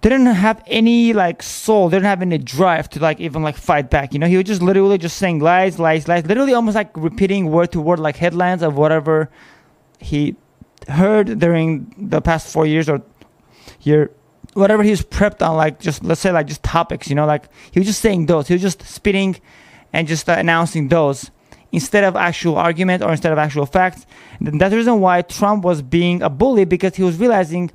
didn't 0.00 0.26
have 0.26 0.60
any 0.66 1.12
like 1.12 1.40
soul, 1.40 1.88
didn't 1.88 2.06
have 2.06 2.20
any 2.20 2.36
drive 2.36 2.90
to 2.90 2.98
like 2.98 3.20
even 3.20 3.44
like 3.44 3.56
fight 3.56 3.90
back. 3.90 4.12
You 4.12 4.18
know, 4.18 4.26
he 4.26 4.36
was 4.36 4.46
just 4.46 4.60
literally 4.60 4.98
just 4.98 5.18
saying 5.18 5.38
lies, 5.38 5.78
lies, 5.78 6.08
lies, 6.08 6.26
literally 6.26 6.52
almost 6.52 6.74
like 6.74 6.90
repeating 6.96 7.52
word 7.52 7.70
to 7.72 7.80
word 7.80 8.00
like 8.00 8.16
headlines 8.16 8.60
of 8.60 8.76
whatever 8.76 9.30
he 10.00 10.34
heard 10.88 11.38
during 11.38 11.94
the 11.96 12.20
past 12.20 12.52
four 12.52 12.66
years 12.66 12.88
or 12.88 13.02
year 13.82 14.10
whatever 14.56 14.82
he 14.82 14.90
was 14.90 15.02
prepped 15.02 15.46
on 15.46 15.56
like 15.56 15.78
just 15.80 16.02
let's 16.04 16.20
say 16.20 16.32
like 16.32 16.46
just 16.46 16.62
topics 16.62 17.08
you 17.08 17.14
know 17.14 17.26
like 17.26 17.44
he 17.70 17.78
was 17.78 17.86
just 17.86 18.00
saying 18.00 18.26
those 18.26 18.48
he 18.48 18.54
was 18.54 18.62
just 18.62 18.82
spitting 18.82 19.36
and 19.92 20.08
just 20.08 20.28
uh, 20.28 20.32
announcing 20.32 20.88
those 20.88 21.30
instead 21.72 22.04
of 22.04 22.16
actual 22.16 22.56
argument 22.56 23.02
or 23.02 23.10
instead 23.10 23.32
of 23.32 23.38
actual 23.38 23.66
facts 23.66 24.06
and 24.40 24.60
that's 24.60 24.70
the 24.70 24.76
reason 24.76 25.00
why 25.00 25.20
trump 25.22 25.64
was 25.64 25.82
being 25.82 26.22
a 26.22 26.30
bully 26.30 26.64
because 26.64 26.96
he 26.96 27.02
was 27.02 27.18
realizing 27.18 27.70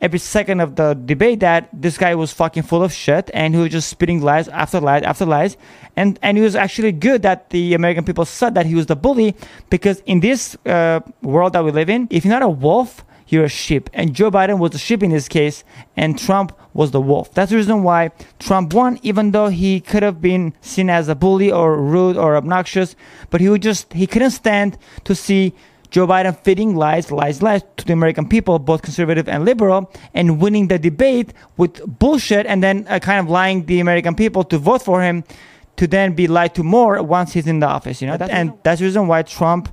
every 0.00 0.18
second 0.18 0.60
of 0.60 0.76
the 0.76 0.94
debate 0.94 1.40
that 1.40 1.68
this 1.72 1.98
guy 1.98 2.14
was 2.14 2.32
fucking 2.32 2.62
full 2.62 2.82
of 2.82 2.92
shit 2.92 3.30
and 3.34 3.54
he 3.54 3.60
was 3.60 3.70
just 3.70 3.88
spitting 3.88 4.22
lies 4.22 4.48
after 4.48 4.80
lies 4.80 5.02
after 5.02 5.26
lies. 5.26 5.56
And, 5.96 6.18
and 6.22 6.38
it 6.38 6.40
was 6.40 6.54
actually 6.54 6.92
good 6.92 7.22
that 7.22 7.50
the 7.50 7.74
American 7.74 8.04
people 8.04 8.24
said 8.24 8.54
that 8.54 8.66
he 8.66 8.74
was 8.74 8.86
the 8.86 8.96
bully 8.96 9.34
because 9.70 10.00
in 10.06 10.20
this 10.20 10.56
uh, 10.66 11.00
world 11.22 11.54
that 11.54 11.64
we 11.64 11.72
live 11.72 11.90
in, 11.90 12.06
if 12.10 12.24
you're 12.24 12.32
not 12.32 12.42
a 12.42 12.48
wolf, 12.48 13.04
you're 13.28 13.44
a 13.44 13.48
sheep. 13.48 13.90
And 13.92 14.14
Joe 14.14 14.30
Biden 14.30 14.58
was 14.58 14.72
the 14.72 14.78
sheep 14.78 15.02
in 15.02 15.10
this 15.10 15.28
case, 15.28 15.64
and 15.96 16.18
Trump 16.18 16.52
was 16.72 16.90
the 16.90 17.00
wolf. 17.00 17.32
That's 17.34 17.50
the 17.50 17.56
reason 17.56 17.82
why 17.82 18.10
Trump 18.38 18.72
won, 18.72 18.98
even 19.02 19.32
though 19.32 19.48
he 19.48 19.80
could 19.80 20.02
have 20.02 20.20
been 20.20 20.54
seen 20.60 20.90
as 20.90 21.08
a 21.08 21.14
bully 21.14 21.52
or 21.52 21.80
rude 21.80 22.16
or 22.16 22.36
obnoxious, 22.36 22.96
but 23.30 23.40
he 23.40 23.48
would 23.48 23.62
just, 23.62 23.92
he 23.92 24.06
couldn't 24.06 24.30
stand 24.30 24.78
to 25.04 25.14
see 25.14 25.54
Joe 25.90 26.06
Biden 26.06 26.38
feeding 26.44 26.76
lies, 26.76 27.10
lies, 27.10 27.42
lies 27.42 27.62
to 27.78 27.84
the 27.84 27.92
American 27.92 28.28
people, 28.28 28.58
both 28.58 28.82
conservative 28.82 29.28
and 29.28 29.44
liberal, 29.44 29.90
and 30.12 30.40
winning 30.40 30.68
the 30.68 30.78
debate 30.78 31.32
with 31.56 31.80
bullshit 31.98 32.46
and 32.46 32.62
then 32.62 32.86
uh, 32.88 32.98
kind 32.98 33.20
of 33.20 33.30
lying 33.30 33.64
the 33.66 33.80
American 33.80 34.14
people 34.14 34.44
to 34.44 34.58
vote 34.58 34.82
for 34.82 35.02
him 35.02 35.24
to 35.76 35.86
then 35.86 36.12
be 36.12 36.26
lied 36.26 36.54
to 36.56 36.62
more 36.62 37.02
once 37.02 37.32
he's 37.32 37.46
in 37.46 37.60
the 37.60 37.66
office, 37.66 38.02
you 38.02 38.08
know? 38.08 38.16
That's 38.16 38.32
and 38.32 38.52
that's 38.64 38.80
the 38.80 38.86
reason 38.86 39.06
why 39.06 39.22
Trump 39.22 39.72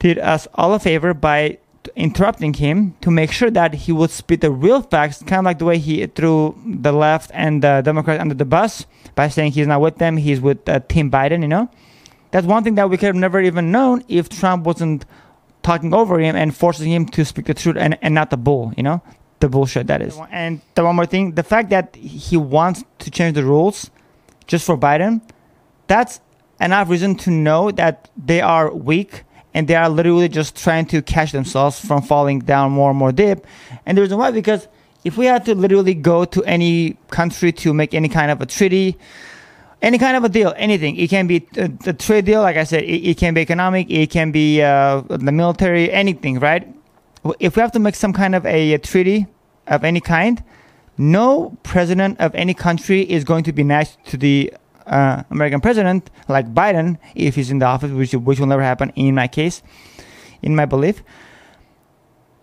did 0.00 0.18
us 0.18 0.48
all 0.54 0.74
a 0.74 0.80
favor 0.80 1.14
by 1.14 1.58
interrupting 1.96 2.54
him 2.54 2.94
to 3.00 3.10
make 3.10 3.32
sure 3.32 3.50
that 3.50 3.74
he 3.74 3.92
would 3.92 4.10
spit 4.10 4.40
the 4.40 4.50
real 4.50 4.82
facts, 4.82 5.18
kind 5.22 5.40
of 5.40 5.44
like 5.44 5.58
the 5.58 5.64
way 5.64 5.78
he 5.78 6.06
threw 6.06 6.56
the 6.66 6.92
left 6.92 7.30
and 7.34 7.62
the 7.62 7.82
Democrats 7.84 8.20
under 8.20 8.34
the 8.34 8.44
bus 8.44 8.86
by 9.14 9.28
saying 9.28 9.52
he's 9.52 9.66
not 9.66 9.80
with 9.80 9.96
them, 9.98 10.16
he's 10.16 10.40
with 10.40 10.68
uh, 10.68 10.80
Team 10.80 11.10
Biden, 11.10 11.42
you 11.42 11.48
know? 11.48 11.68
That's 12.30 12.46
one 12.46 12.64
thing 12.64 12.76
that 12.76 12.88
we 12.88 12.96
could 12.96 13.06
have 13.06 13.16
never 13.16 13.40
even 13.40 13.70
known 13.70 14.04
if 14.08 14.28
Trump 14.28 14.64
wasn't 14.64 15.04
talking 15.62 15.92
over 15.92 16.18
him 16.18 16.34
and 16.34 16.56
forcing 16.56 16.90
him 16.90 17.06
to 17.06 17.24
speak 17.24 17.46
the 17.46 17.54
truth 17.54 17.76
and, 17.78 17.98
and 18.00 18.14
not 18.14 18.30
the 18.30 18.36
bull, 18.36 18.72
you 18.76 18.82
know? 18.82 19.02
The 19.40 19.48
bullshit 19.48 19.88
that 19.88 20.00
is. 20.02 20.18
And 20.30 20.60
the 20.74 20.84
one 20.84 20.96
more 20.96 21.06
thing, 21.06 21.32
the 21.32 21.42
fact 21.42 21.70
that 21.70 21.96
he 21.96 22.36
wants 22.36 22.84
to 23.00 23.10
change 23.10 23.34
the 23.34 23.44
rules 23.44 23.90
just 24.46 24.64
for 24.64 24.78
Biden, 24.78 25.20
that's 25.88 26.20
enough 26.60 26.88
reason 26.88 27.16
to 27.16 27.30
know 27.30 27.70
that 27.72 28.08
they 28.16 28.40
are 28.40 28.72
weak 28.72 29.24
and 29.54 29.68
they 29.68 29.74
are 29.74 29.88
literally 29.88 30.28
just 30.28 30.56
trying 30.56 30.86
to 30.86 31.02
catch 31.02 31.32
themselves 31.32 31.78
from 31.78 32.02
falling 32.02 32.40
down 32.40 32.72
more 32.72 32.90
and 32.90 32.98
more 32.98 33.12
deep. 33.12 33.38
And 33.86 33.98
the 33.98 34.02
reason 34.02 34.18
why, 34.18 34.30
because 34.30 34.68
if 35.04 35.16
we 35.16 35.26
had 35.26 35.44
to 35.46 35.54
literally 35.54 35.94
go 35.94 36.24
to 36.24 36.44
any 36.44 36.96
country 37.10 37.52
to 37.52 37.74
make 37.74 37.94
any 37.94 38.08
kind 38.08 38.30
of 38.30 38.40
a 38.40 38.46
treaty, 38.46 38.98
any 39.82 39.98
kind 39.98 40.16
of 40.16 40.24
a 40.24 40.28
deal, 40.28 40.54
anything. 40.56 40.96
It 40.96 41.10
can 41.10 41.26
be 41.26 41.46
a 41.56 41.92
trade 41.92 42.24
deal, 42.24 42.40
like 42.40 42.56
I 42.56 42.64
said. 42.64 42.84
It, 42.84 43.04
it, 43.04 43.16
can 43.18 43.34
be 43.34 43.40
economic. 43.40 43.90
It 43.90 44.10
can 44.10 44.30
be 44.30 44.62
uh, 44.62 45.00
the 45.08 45.32
military. 45.32 45.90
Anything, 45.90 46.38
right? 46.38 46.72
If 47.40 47.56
we 47.56 47.62
have 47.62 47.72
to 47.72 47.80
make 47.80 47.96
some 47.96 48.12
kind 48.12 48.34
of 48.34 48.46
a, 48.46 48.74
a 48.74 48.78
treaty 48.78 49.26
of 49.66 49.84
any 49.84 50.00
kind, 50.00 50.42
no 50.96 51.56
president 51.64 52.20
of 52.20 52.34
any 52.34 52.54
country 52.54 53.02
is 53.02 53.24
going 53.24 53.44
to 53.44 53.52
be 53.52 53.64
nice 53.64 53.96
to 54.06 54.16
the 54.16 54.54
uh, 54.86 55.22
American 55.30 55.60
president 55.60 56.10
like 56.28 56.52
Biden 56.54 56.98
if 57.14 57.34
he's 57.34 57.50
in 57.50 57.58
the 57.58 57.66
office, 57.66 57.90
which 57.90 58.12
which 58.12 58.38
will 58.40 58.46
never 58.46 58.62
happen 58.62 58.90
in 58.96 59.14
my 59.14 59.28
case, 59.28 59.62
in 60.42 60.54
my 60.56 60.66
belief. 60.66 61.02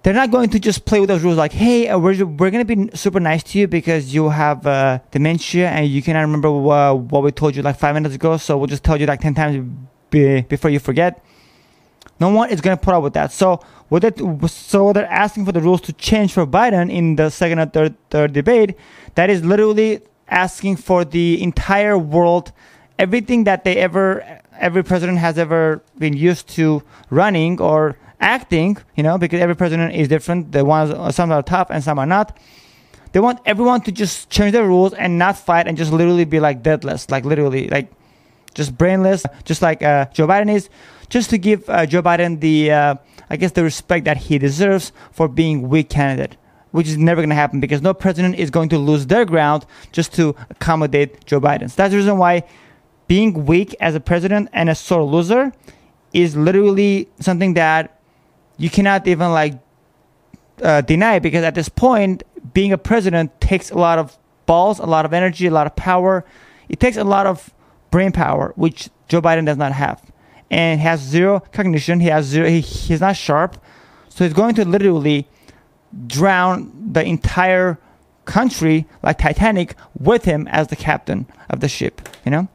They're 0.01 0.13
not 0.13 0.31
going 0.31 0.49
to 0.51 0.59
just 0.59 0.85
play 0.85 1.01
with 1.01 1.09
those 1.09 1.23
rules 1.23 1.37
like, 1.37 1.51
hey, 1.51 1.89
uh, 1.89 1.99
we're, 1.99 2.25
we're 2.25 2.51
going 2.51 2.65
to 2.65 2.75
be 2.75 2.95
super 2.95 3.19
nice 3.19 3.43
to 3.43 3.59
you 3.59 3.67
because 3.67 4.13
you 4.13 4.29
have 4.29 4.65
uh, 4.65 4.99
dementia 5.11 5.67
and 5.67 5.87
you 5.87 6.01
cannot 6.01 6.21
remember 6.21 6.47
uh, 6.47 6.93
what 6.93 7.21
we 7.21 7.31
told 7.31 7.53
you 7.53 7.61
like 7.61 7.77
five 7.77 7.95
minutes 7.95 8.15
ago, 8.15 8.37
so 8.37 8.57
we'll 8.57 8.67
just 8.67 8.83
tell 8.83 8.97
you 8.97 9.05
like 9.05 9.19
10 9.19 9.35
times 9.35 9.69
be, 10.09 10.41
before 10.41 10.71
you 10.71 10.79
forget. 10.79 11.21
No 12.19 12.29
one 12.29 12.49
is 12.49 12.61
going 12.61 12.77
to 12.77 12.83
put 12.83 12.93
up 12.93 13.03
with 13.03 13.13
that. 13.13 13.33
So 13.33 13.61
what 13.89 14.03
it, 14.03 14.19
so 14.49 14.93
they're 14.93 15.05
asking 15.05 15.45
for 15.45 15.51
the 15.51 15.61
rules 15.61 15.81
to 15.81 15.93
change 15.93 16.33
for 16.33 16.45
Biden 16.45 16.91
in 16.91 17.15
the 17.15 17.29
second 17.29 17.59
or 17.59 17.65
third, 17.65 17.95
third 18.09 18.33
debate. 18.33 18.75
That 19.15 19.29
is 19.29 19.43
literally 19.43 20.01
asking 20.29 20.77
for 20.77 21.05
the 21.05 21.41
entire 21.41 21.97
world, 21.97 22.51
everything 22.97 23.45
that 23.45 23.63
they 23.63 23.77
ever, 23.77 24.41
every 24.57 24.83
president 24.83 25.17
has 25.17 25.37
ever 25.37 25.81
been 25.97 26.13
used 26.13 26.47
to 26.49 26.83
running 27.09 27.59
or 27.59 27.97
acting, 28.19 28.77
you 28.95 29.03
know, 29.03 29.17
because 29.17 29.39
every 29.39 29.55
president 29.55 29.95
is 29.95 30.07
different. 30.07 30.51
The 30.51 30.65
ones, 30.65 31.15
some 31.15 31.31
are 31.31 31.41
tough 31.41 31.67
and 31.69 31.83
some 31.83 31.99
are 31.99 32.05
not. 32.05 32.37
They 33.11 33.19
want 33.19 33.39
everyone 33.45 33.81
to 33.81 33.91
just 33.91 34.29
change 34.29 34.51
their 34.51 34.67
rules 34.67 34.93
and 34.93 35.17
not 35.17 35.37
fight 35.37 35.67
and 35.67 35.77
just 35.77 35.91
literally 35.91 36.25
be 36.25 36.39
like 36.39 36.61
deadless, 36.61 37.09
like 37.09 37.25
literally, 37.25 37.67
like 37.67 37.91
just 38.53 38.77
brainless, 38.77 39.25
just 39.45 39.61
like 39.61 39.81
uh, 39.81 40.05
Joe 40.13 40.27
Biden 40.27 40.53
is, 40.53 40.69
just 41.09 41.29
to 41.31 41.37
give 41.37 41.67
uh, 41.69 41.85
Joe 41.85 42.03
Biden 42.03 42.39
the, 42.39 42.71
uh, 42.71 42.95
I 43.29 43.37
guess, 43.37 43.51
the 43.53 43.63
respect 43.63 44.05
that 44.05 44.17
he 44.17 44.37
deserves 44.37 44.91
for 45.11 45.27
being 45.27 45.69
weak 45.69 45.89
candidate 45.89 46.37
which 46.71 46.87
is 46.87 46.97
never 46.97 47.21
going 47.21 47.29
to 47.29 47.35
happen 47.35 47.59
because 47.59 47.81
no 47.81 47.93
president 47.93 48.35
is 48.35 48.49
going 48.49 48.69
to 48.69 48.77
lose 48.77 49.07
their 49.07 49.25
ground 49.25 49.65
just 49.91 50.13
to 50.13 50.35
accommodate 50.49 51.25
Joe 51.25 51.41
Biden. 51.41 51.69
So 51.69 51.75
that's 51.77 51.91
the 51.91 51.97
reason 51.97 52.17
why 52.17 52.43
being 53.07 53.45
weak 53.45 53.75
as 53.79 53.95
a 53.95 53.99
president 53.99 54.49
and 54.53 54.69
a 54.69 54.75
sore 54.75 55.03
loser 55.03 55.51
is 56.13 56.35
literally 56.35 57.09
something 57.19 57.53
that 57.55 57.99
you 58.57 58.69
cannot 58.69 59.07
even 59.07 59.31
like 59.31 59.59
uh, 60.61 60.81
deny 60.81 61.19
because 61.19 61.43
at 61.43 61.55
this 61.55 61.69
point, 61.69 62.23
being 62.53 62.71
a 62.71 62.77
president 62.77 63.39
takes 63.41 63.71
a 63.71 63.77
lot 63.77 63.97
of 63.97 64.17
balls, 64.45 64.79
a 64.79 64.85
lot 64.85 65.05
of 65.05 65.13
energy, 65.13 65.47
a 65.47 65.51
lot 65.51 65.67
of 65.67 65.75
power. 65.75 66.25
It 66.67 66.79
takes 66.79 66.97
a 66.97 67.03
lot 67.03 67.25
of 67.25 67.53
brain 67.91 68.11
power, 68.11 68.53
which 68.55 68.89
Joe 69.07 69.21
Biden 69.21 69.45
does 69.45 69.57
not 69.57 69.71
have, 69.71 70.01
and 70.51 70.79
has 70.79 70.99
zero 70.99 71.39
cognition. 71.51 71.99
He 71.99 72.07
has 72.07 72.25
zero. 72.25 72.47
He, 72.47 72.61
he's 72.61 73.01
not 73.01 73.15
sharp, 73.15 73.57
so 74.09 74.23
he's 74.23 74.33
going 74.33 74.55
to 74.55 74.65
literally 74.65 75.27
drown 76.07 76.91
the 76.93 77.03
entire 77.03 77.79
country 78.25 78.85
like 79.01 79.17
Titanic 79.17 79.75
with 79.97 80.25
him 80.25 80.47
as 80.49 80.67
the 80.67 80.75
captain 80.75 81.25
of 81.49 81.59
the 81.59 81.67
ship, 81.67 82.07
you 82.25 82.31
know? 82.31 82.47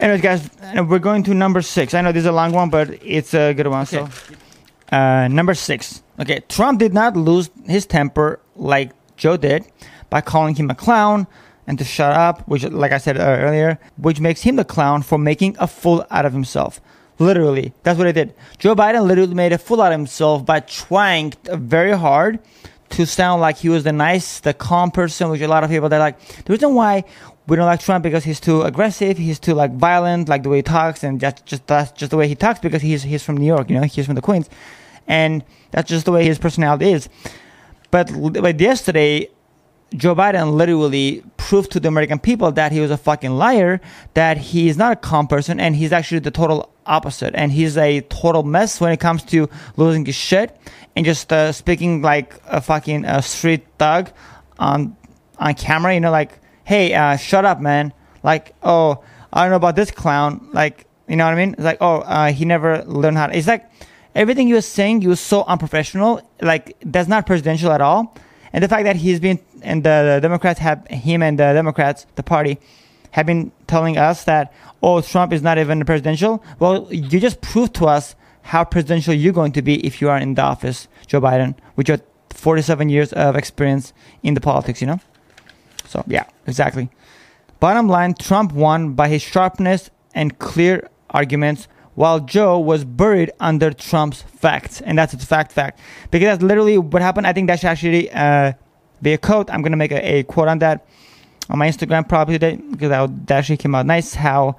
Anyways, 0.00 0.22
guys, 0.22 0.50
we're 0.88 0.98
going 0.98 1.22
to 1.24 1.34
number 1.34 1.60
six. 1.60 1.92
I 1.92 2.00
know 2.00 2.10
this 2.10 2.20
is 2.20 2.26
a 2.26 2.32
long 2.32 2.52
one, 2.52 2.70
but 2.70 2.88
it's 3.04 3.34
a 3.34 3.52
good 3.52 3.66
one. 3.66 3.82
Okay. 3.82 4.06
So, 4.06 4.96
uh, 4.96 5.28
number 5.28 5.54
six. 5.54 6.02
Okay, 6.18 6.40
Trump 6.48 6.78
did 6.78 6.94
not 6.94 7.16
lose 7.16 7.50
his 7.66 7.84
temper 7.84 8.40
like 8.56 8.92
Joe 9.16 9.36
did 9.36 9.66
by 10.08 10.22
calling 10.22 10.54
him 10.54 10.70
a 10.70 10.74
clown 10.74 11.26
and 11.66 11.78
to 11.78 11.84
shut 11.84 12.12
up, 12.12 12.48
which, 12.48 12.64
like 12.64 12.92
I 12.92 12.98
said 12.98 13.18
earlier, 13.18 13.78
which 13.96 14.20
makes 14.20 14.40
him 14.42 14.56
the 14.56 14.64
clown 14.64 15.02
for 15.02 15.18
making 15.18 15.56
a 15.58 15.66
fool 15.66 16.06
out 16.10 16.24
of 16.24 16.32
himself. 16.32 16.80
Literally, 17.20 17.74
that's 17.82 17.98
what 17.98 18.06
he 18.06 18.14
did. 18.14 18.34
Joe 18.58 18.74
Biden 18.74 19.06
literally 19.06 19.34
made 19.34 19.52
a 19.52 19.58
fool 19.58 19.82
out 19.82 19.92
of 19.92 19.98
himself 19.98 20.46
by 20.46 20.60
trying 20.60 21.34
very 21.44 21.92
hard 21.92 22.40
to 22.90 23.06
sound 23.06 23.42
like 23.42 23.58
he 23.58 23.68
was 23.68 23.84
the 23.84 23.92
nice, 23.92 24.40
the 24.40 24.54
calm 24.54 24.90
person, 24.90 25.28
which 25.28 25.42
a 25.42 25.46
lot 25.46 25.62
of 25.62 25.68
people 25.68 25.88
they're 25.90 25.98
like 25.98 26.18
the 26.44 26.52
reason 26.52 26.74
why 26.74 27.04
we 27.46 27.56
don't 27.56 27.66
like 27.66 27.80
Trump 27.80 28.02
because 28.02 28.24
he's 28.24 28.40
too 28.40 28.62
aggressive, 28.62 29.18
he's 29.18 29.38
too 29.38 29.52
like 29.52 29.72
violent, 29.74 30.30
like 30.30 30.44
the 30.44 30.48
way 30.48 30.56
he 30.56 30.62
talks, 30.62 31.04
and 31.04 31.20
that's 31.20 31.42
just 31.42 31.66
that's 31.66 31.92
just 31.92 32.10
the 32.10 32.16
way 32.16 32.26
he 32.26 32.34
talks 32.34 32.58
because 32.58 32.80
he's 32.80 33.02
he's 33.02 33.22
from 33.22 33.36
New 33.36 33.46
York, 33.46 33.68
you 33.68 33.78
know, 33.78 33.82
he's 33.82 34.06
from 34.06 34.14
the 34.14 34.22
Queens, 34.22 34.48
and 35.06 35.44
that's 35.72 35.90
just 35.90 36.06
the 36.06 36.12
way 36.12 36.24
his 36.24 36.38
personality 36.38 36.90
is. 36.90 37.10
But 37.90 38.10
but 38.32 38.58
yesterday, 38.58 39.28
Joe 39.94 40.14
Biden 40.14 40.52
literally 40.52 41.22
proved 41.36 41.72
to 41.72 41.80
the 41.80 41.88
American 41.88 42.18
people 42.18 42.52
that 42.52 42.70
he 42.70 42.80
was 42.80 42.90
a 42.90 42.96
fucking 42.96 43.32
liar, 43.32 43.80
that 44.14 44.36
he 44.36 44.68
is 44.68 44.76
not 44.76 44.92
a 44.92 44.96
calm 44.96 45.26
person, 45.26 45.58
and 45.58 45.74
he's 45.74 45.92
actually 45.92 46.20
the 46.20 46.30
total 46.30 46.72
opposite, 46.86 47.34
and 47.34 47.50
he's 47.52 47.76
a 47.76 48.00
total 48.02 48.42
mess 48.42 48.80
when 48.80 48.92
it 48.92 49.00
comes 49.00 49.22
to 49.24 49.48
losing 49.76 50.04
his 50.04 50.14
shit 50.14 50.56
and 50.94 51.04
just 51.04 51.32
uh, 51.32 51.52
speaking 51.52 52.02
like 52.02 52.40
a 52.46 52.60
fucking 52.60 53.04
uh, 53.04 53.20
street 53.20 53.66
thug 53.78 54.10
on 54.58 54.96
on 55.38 55.54
camera. 55.54 55.94
You 55.94 56.00
know, 56.00 56.10
like, 56.10 56.38
hey, 56.64 56.94
uh, 56.94 57.16
shut 57.16 57.44
up, 57.44 57.60
man. 57.60 57.92
Like, 58.22 58.54
oh, 58.62 59.02
I 59.32 59.42
don't 59.42 59.50
know 59.50 59.56
about 59.56 59.76
this 59.76 59.90
clown. 59.90 60.50
Like, 60.52 60.86
you 61.08 61.16
know 61.16 61.24
what 61.24 61.34
I 61.34 61.36
mean? 61.36 61.54
It's 61.54 61.62
like, 61.62 61.78
oh, 61.80 62.00
uh, 62.00 62.32
he 62.32 62.44
never 62.44 62.84
learned 62.84 63.16
how. 63.16 63.26
to... 63.26 63.36
It's 63.36 63.48
like 63.48 63.68
everything 64.14 64.46
he 64.46 64.54
was 64.54 64.66
saying, 64.66 65.00
he 65.00 65.08
was 65.08 65.20
so 65.20 65.44
unprofessional. 65.44 66.20
Like, 66.40 66.76
that's 66.80 67.08
not 67.08 67.26
presidential 67.26 67.72
at 67.72 67.80
all. 67.80 68.14
And 68.52 68.64
the 68.64 68.68
fact 68.68 68.84
that 68.84 68.96
he's 68.96 69.20
been 69.20 69.38
and 69.62 69.84
the, 69.84 70.14
the 70.14 70.20
Democrats 70.20 70.58
have 70.60 70.86
him 70.88 71.22
and 71.22 71.38
the 71.38 71.52
Democrats, 71.52 72.06
the 72.16 72.22
party, 72.22 72.58
have 73.12 73.26
been 73.26 73.52
telling 73.66 73.98
us 73.98 74.24
that 74.24 74.52
oh, 74.82 75.00
Trump 75.00 75.32
is 75.32 75.42
not 75.42 75.58
even 75.58 75.84
presidential. 75.84 76.42
Well, 76.58 76.88
you 76.90 77.20
just 77.20 77.40
proved 77.40 77.74
to 77.74 77.86
us 77.86 78.14
how 78.42 78.64
presidential 78.64 79.14
you're 79.14 79.32
going 79.32 79.52
to 79.52 79.62
be 79.62 79.84
if 79.86 80.00
you 80.00 80.08
are 80.08 80.18
in 80.18 80.34
the 80.34 80.42
office, 80.42 80.88
Joe 81.06 81.20
Biden, 81.20 81.54
with 81.76 81.88
your 81.88 81.98
47 82.30 82.88
years 82.88 83.12
of 83.12 83.36
experience 83.36 83.92
in 84.22 84.34
the 84.34 84.40
politics, 84.40 84.80
you 84.80 84.86
know? 84.86 85.00
So, 85.86 86.04
yeah, 86.06 86.24
exactly. 86.46 86.88
Bottom 87.58 87.88
line, 87.88 88.14
Trump 88.14 88.52
won 88.52 88.94
by 88.94 89.08
his 89.08 89.22
sharpness 89.22 89.90
and 90.14 90.38
clear 90.38 90.88
arguments, 91.10 91.68
while 92.00 92.18
Joe 92.18 92.58
was 92.58 92.82
buried 92.82 93.30
under 93.40 93.70
Trump's 93.74 94.22
facts. 94.22 94.80
And 94.80 94.96
that's 94.96 95.12
a 95.12 95.18
fact, 95.18 95.52
fact. 95.52 95.78
Because 96.10 96.28
that's 96.28 96.42
literally 96.42 96.78
what 96.78 97.02
happened. 97.02 97.26
I 97.26 97.34
think 97.34 97.48
that 97.48 97.60
should 97.60 97.68
actually 97.68 98.10
uh, 98.10 98.54
be 99.02 99.12
a 99.12 99.18
quote. 99.18 99.50
I'm 99.50 99.60
going 99.60 99.72
to 99.72 99.76
make 99.76 99.92
a, 99.92 100.02
a 100.20 100.22
quote 100.22 100.48
on 100.48 100.60
that 100.60 100.86
on 101.50 101.58
my 101.58 101.68
Instagram 101.68 102.08
probably 102.08 102.38
today 102.38 102.56
because 102.56 102.88
that 102.88 103.30
actually 103.30 103.58
came 103.58 103.74
out 103.74 103.84
nice. 103.84 104.14
How 104.14 104.56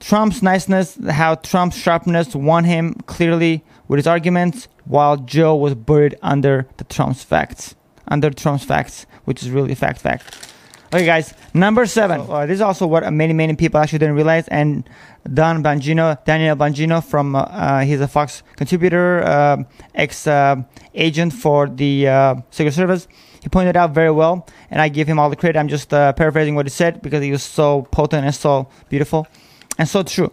Trump's 0.00 0.42
niceness, 0.42 0.98
how 1.10 1.34
Trump's 1.34 1.76
sharpness 1.76 2.34
won 2.34 2.64
him 2.64 2.94
clearly 3.04 3.62
with 3.88 3.98
his 3.98 4.06
arguments, 4.06 4.66
while 4.86 5.18
Joe 5.18 5.54
was 5.54 5.74
buried 5.74 6.16
under 6.22 6.66
the 6.78 6.84
Trump's 6.84 7.22
facts, 7.22 7.74
under 8.08 8.30
Trump's 8.30 8.64
facts, 8.64 9.04
which 9.26 9.42
is 9.42 9.50
really 9.50 9.74
fact 9.74 10.00
fact. 10.00 10.48
Okay, 10.94 11.04
guys, 11.04 11.34
number 11.52 11.86
seven. 11.86 12.20
Uh, 12.20 12.46
this 12.46 12.54
is 12.54 12.60
also 12.60 12.86
what 12.86 13.12
many 13.12 13.34
many 13.34 13.54
people 13.54 13.80
actually 13.80 13.98
didn't 13.98 14.14
realize, 14.14 14.46
and 14.48 14.88
Don 15.32 15.62
Bongino, 15.62 16.22
Daniel 16.24 16.56
Bongino 16.56 17.02
from 17.02 17.34
uh, 17.34 17.40
uh, 17.40 17.80
he's 17.80 18.00
a 18.00 18.08
Fox 18.08 18.42
contributor, 18.56 19.22
uh, 19.22 19.62
ex 19.94 20.26
uh, 20.26 20.56
agent 20.94 21.32
for 21.32 21.68
the 21.68 22.42
Secret 22.50 22.72
Service. 22.72 23.08
He 23.42 23.48
pointed 23.48 23.76
out 23.76 23.92
very 23.92 24.10
well, 24.10 24.46
and 24.70 24.80
I 24.80 24.88
give 24.88 25.06
him 25.06 25.18
all 25.18 25.30
the 25.30 25.36
credit. 25.36 25.58
I'm 25.58 25.68
just 25.68 25.90
paraphrasing 25.90 26.54
what 26.54 26.66
he 26.66 26.70
said 26.70 27.02
because 27.02 27.22
he 27.22 27.30
was 27.30 27.42
so 27.42 27.82
potent 27.90 28.24
and 28.24 28.34
so 28.34 28.68
beautiful 28.88 29.26
and 29.78 29.88
so 29.88 30.02
true. 30.02 30.32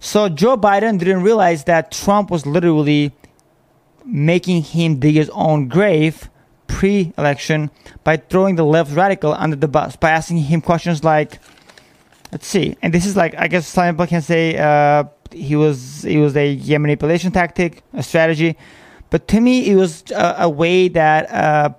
So 0.00 0.28
Joe 0.30 0.56
Biden 0.56 0.98
didn't 0.98 1.22
realize 1.22 1.64
that 1.64 1.92
Trump 1.92 2.30
was 2.30 2.46
literally 2.46 3.12
making 4.04 4.62
him 4.62 4.98
dig 4.98 5.14
his 5.14 5.30
own 5.30 5.68
grave 5.68 6.30
pre-election 6.66 7.70
by 8.04 8.16
throwing 8.16 8.56
the 8.56 8.64
left 8.64 8.92
radical 8.92 9.34
under 9.34 9.56
the 9.56 9.68
bus 9.68 9.96
by 9.96 10.10
asking 10.10 10.38
him 10.38 10.60
questions 10.62 11.04
like, 11.04 11.38
let's 12.32 12.46
see, 12.46 12.76
and 12.82 12.92
this 12.92 13.06
is 13.06 13.16
like 13.16 13.34
I 13.36 13.48
guess 13.48 13.66
some 13.66 13.94
people 13.94 14.06
can 14.06 14.22
say 14.22 14.56
uh, 14.56 15.04
he 15.32 15.56
was 15.56 16.02
he 16.02 16.18
was 16.18 16.36
a 16.36 16.56
manipulation 16.78 17.32
tactic, 17.32 17.82
a 17.92 18.02
strategy, 18.02 18.56
but 19.10 19.28
to 19.28 19.40
me 19.40 19.70
it 19.70 19.76
was 19.76 20.04
a, 20.10 20.36
a 20.40 20.48
way 20.48 20.88
that 20.88 21.30
a 21.30 21.74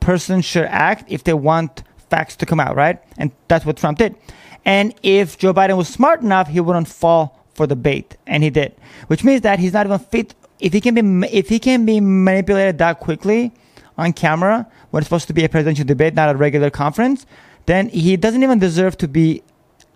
person 0.00 0.40
should 0.40 0.64
act 0.64 1.10
if 1.10 1.24
they 1.24 1.34
want 1.34 1.82
facts 2.10 2.36
to 2.36 2.46
come 2.46 2.60
out, 2.60 2.76
right? 2.76 3.02
And 3.16 3.32
that's 3.48 3.64
what 3.64 3.76
Trump 3.76 3.98
did. 3.98 4.16
And 4.64 4.94
if 5.02 5.38
Joe 5.38 5.52
Biden 5.52 5.76
was 5.76 5.88
smart 5.88 6.20
enough, 6.20 6.48
he 6.48 6.60
wouldn't 6.60 6.88
fall 6.88 7.44
for 7.54 7.66
the 7.66 7.76
bait, 7.76 8.16
and 8.26 8.42
he 8.42 8.50
did, 8.50 8.74
which 9.08 9.24
means 9.24 9.42
that 9.42 9.58
he's 9.58 9.72
not 9.72 9.86
even 9.86 9.98
fit. 9.98 10.34
If 10.60 10.72
he 10.72 10.80
can 10.80 10.94
be, 10.94 11.26
if 11.28 11.48
he 11.48 11.58
can 11.58 11.84
be 11.84 12.00
manipulated 12.00 12.78
that 12.78 13.00
quickly 13.00 13.52
on 13.98 14.12
camera 14.12 14.66
when 14.90 15.00
it's 15.00 15.08
supposed 15.08 15.26
to 15.26 15.34
be 15.34 15.44
a 15.44 15.48
presidential 15.48 15.84
debate, 15.84 16.14
not 16.14 16.34
a 16.34 16.38
regular 16.38 16.70
conference, 16.70 17.26
then 17.66 17.88
he 17.88 18.16
doesn't 18.16 18.42
even 18.42 18.58
deserve 18.58 18.96
to 18.98 19.08
be 19.08 19.42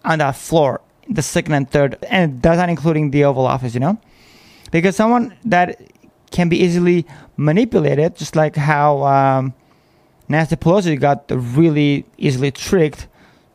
on 0.06 0.18
that 0.20 0.36
floor, 0.36 0.80
the 1.10 1.22
second 1.22 1.54
and 1.54 1.70
third, 1.70 1.98
and 2.08 2.40
that's 2.42 2.58
not 2.58 2.68
including 2.68 3.10
the 3.10 3.24
Oval 3.24 3.46
Office, 3.46 3.74
you 3.74 3.80
know, 3.80 3.98
because 4.70 4.96
someone 4.96 5.36
that 5.44 5.80
can 6.30 6.48
be 6.48 6.56
easily 6.56 7.04
manipulated, 7.36 8.16
just 8.16 8.34
like 8.36 8.56
how. 8.56 9.04
Um, 9.04 9.54
Nancy 10.28 10.56
Pelosi 10.56 10.98
got 10.98 11.30
really 11.30 12.04
easily 12.18 12.50
tricked 12.50 13.06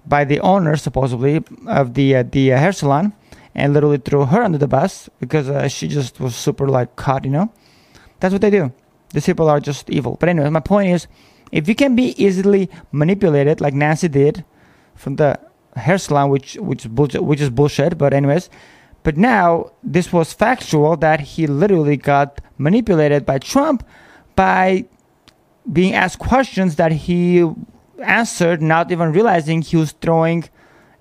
by 0.05 0.23
the 0.23 0.39
owner, 0.39 0.77
supposedly, 0.77 1.43
of 1.67 1.95
the 1.95 2.15
uh, 2.15 2.23
the 2.23 2.53
uh, 2.53 2.57
hair 2.57 2.71
salon, 2.71 3.11
and 3.53 3.73
literally 3.73 3.97
threw 3.97 4.23
her 4.23 4.41
under 4.41 4.57
the 4.57 4.67
bus 4.69 5.09
because 5.19 5.49
uh, 5.49 5.67
she 5.67 5.89
just 5.89 6.21
was 6.21 6.33
super 6.33 6.69
like 6.69 6.95
caught, 6.95 7.25
you 7.25 7.31
know. 7.31 7.51
That's 8.21 8.31
what 8.31 8.41
they 8.41 8.49
do. 8.49 8.71
These 9.11 9.25
people 9.25 9.49
are 9.49 9.59
just 9.59 9.89
evil. 9.89 10.15
But 10.17 10.29
anyway, 10.29 10.49
my 10.49 10.61
point 10.61 10.91
is, 10.91 11.07
If 11.51 11.67
you 11.67 11.75
can 11.75 11.95
be 11.95 12.15
easily 12.21 12.69
manipulated, 12.91 13.59
like 13.59 13.73
Nancy 13.73 14.07
did, 14.07 14.45
from 14.95 15.17
the 15.17 15.37
hair 15.75 15.97
salon, 15.97 16.29
which 16.29 16.55
which 16.55 16.85
which 16.85 17.41
is 17.41 17.49
bullshit. 17.49 17.97
But 17.97 18.13
anyways, 18.13 18.49
but 19.03 19.17
now 19.17 19.71
this 19.83 20.13
was 20.13 20.33
factual 20.33 20.95
that 20.97 21.19
he 21.21 21.47
literally 21.47 21.97
got 21.97 22.41
manipulated 22.57 23.25
by 23.25 23.39
Trump 23.39 23.85
by 24.35 24.85
being 25.71 25.93
asked 25.93 26.19
questions 26.19 26.75
that 26.75 26.91
he 26.91 27.49
answered, 28.03 28.61
not 28.61 28.91
even 28.91 29.11
realizing 29.11 29.61
he 29.61 29.77
was 29.77 29.91
throwing 29.93 30.49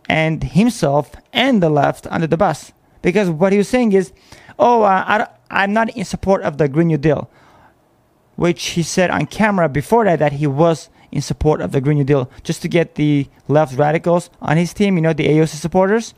and 0.09 0.43
himself 0.43 1.13
and 1.33 1.63
the 1.63 1.71
left 1.71 2.07
under 2.11 2.27
the 2.27 2.37
bus. 2.37 2.73
Because 3.03 3.31
what 3.31 3.53
he 3.53 3.59
was 3.59 3.69
saying 3.69 3.93
is, 3.93 4.13
oh, 4.59 4.83
uh, 4.83 5.27
I, 5.51 5.65
am 5.65 5.73
not 5.73 5.97
in 5.97 6.05
support 6.05 6.43
of 6.43 6.59
the 6.59 6.69
Green 6.69 6.89
New 6.89 6.99
Deal, 6.99 7.31
which 8.37 8.71
he 8.71 8.83
said 8.83 9.11
on 9.11 9.27
camera 9.27 9.69
before 9.69 10.05
that 10.05 10.19
that 10.19 10.33
he 10.33 10.47
was 10.47 10.91
in 11.13 11.23
support 11.23 11.61
of 11.61 11.73
the 11.73 11.81
Green 11.81 11.99
New 11.99 12.05
Deal, 12.05 12.31
just 12.43 12.63
to 12.63 12.69
get 12.69 12.95
the 12.95 13.27
left 13.49 13.77
radicals 13.77 14.31
on 14.41 14.57
his 14.57 14.73
team, 14.73 14.97
you 14.97 15.03
know, 15.03 15.13
the 15.13 15.27
AOC 15.27 15.55
supporters 15.57 16.15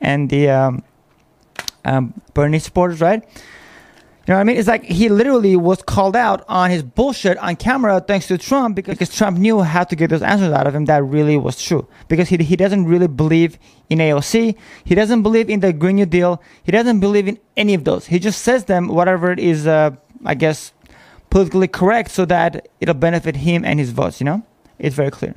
and 0.00 0.30
the 0.30 0.50
um, 0.50 0.84
um, 1.84 2.20
Bernie 2.34 2.58
supporters, 2.58 3.00
right? 3.00 3.22
You 4.26 4.32
know 4.32 4.36
what 4.36 4.40
I 4.40 4.44
mean? 4.44 4.56
It's 4.56 4.68
like 4.68 4.84
he 4.84 5.10
literally 5.10 5.54
was 5.54 5.82
called 5.82 6.16
out 6.16 6.46
on 6.48 6.70
his 6.70 6.82
bullshit 6.82 7.36
on 7.38 7.56
camera 7.56 8.00
thanks 8.00 8.26
to 8.28 8.38
Trump 8.38 8.74
because, 8.74 8.94
because 8.94 9.14
Trump 9.14 9.36
knew 9.36 9.60
how 9.60 9.84
to 9.84 9.94
get 9.94 10.08
those 10.08 10.22
answers 10.22 10.50
out 10.50 10.66
of 10.66 10.74
him 10.74 10.86
that 10.86 11.04
really 11.04 11.36
was 11.36 11.62
true. 11.62 11.86
Because 12.08 12.30
he, 12.30 12.38
he 12.38 12.56
doesn't 12.56 12.86
really 12.86 13.06
believe 13.06 13.58
in 13.90 13.98
AOC. 13.98 14.56
He 14.82 14.94
doesn't 14.94 15.22
believe 15.22 15.50
in 15.50 15.60
the 15.60 15.74
Green 15.74 15.96
New 15.96 16.06
Deal. 16.06 16.40
He 16.62 16.72
doesn't 16.72 17.00
believe 17.00 17.28
in 17.28 17.38
any 17.54 17.74
of 17.74 17.84
those. 17.84 18.06
He 18.06 18.18
just 18.18 18.40
says 18.40 18.64
them, 18.64 18.88
whatever 18.88 19.30
it 19.30 19.38
is, 19.38 19.66
uh, 19.66 19.90
I 20.24 20.34
guess, 20.34 20.72
politically 21.34 21.66
correct 21.66 22.12
so 22.12 22.24
that 22.24 22.68
it'll 22.80 22.94
benefit 22.94 23.34
him 23.34 23.64
and 23.64 23.80
his 23.80 23.90
votes, 23.90 24.20
you 24.20 24.24
know? 24.24 24.40
It's 24.78 24.94
very 24.94 25.10
clear. 25.10 25.34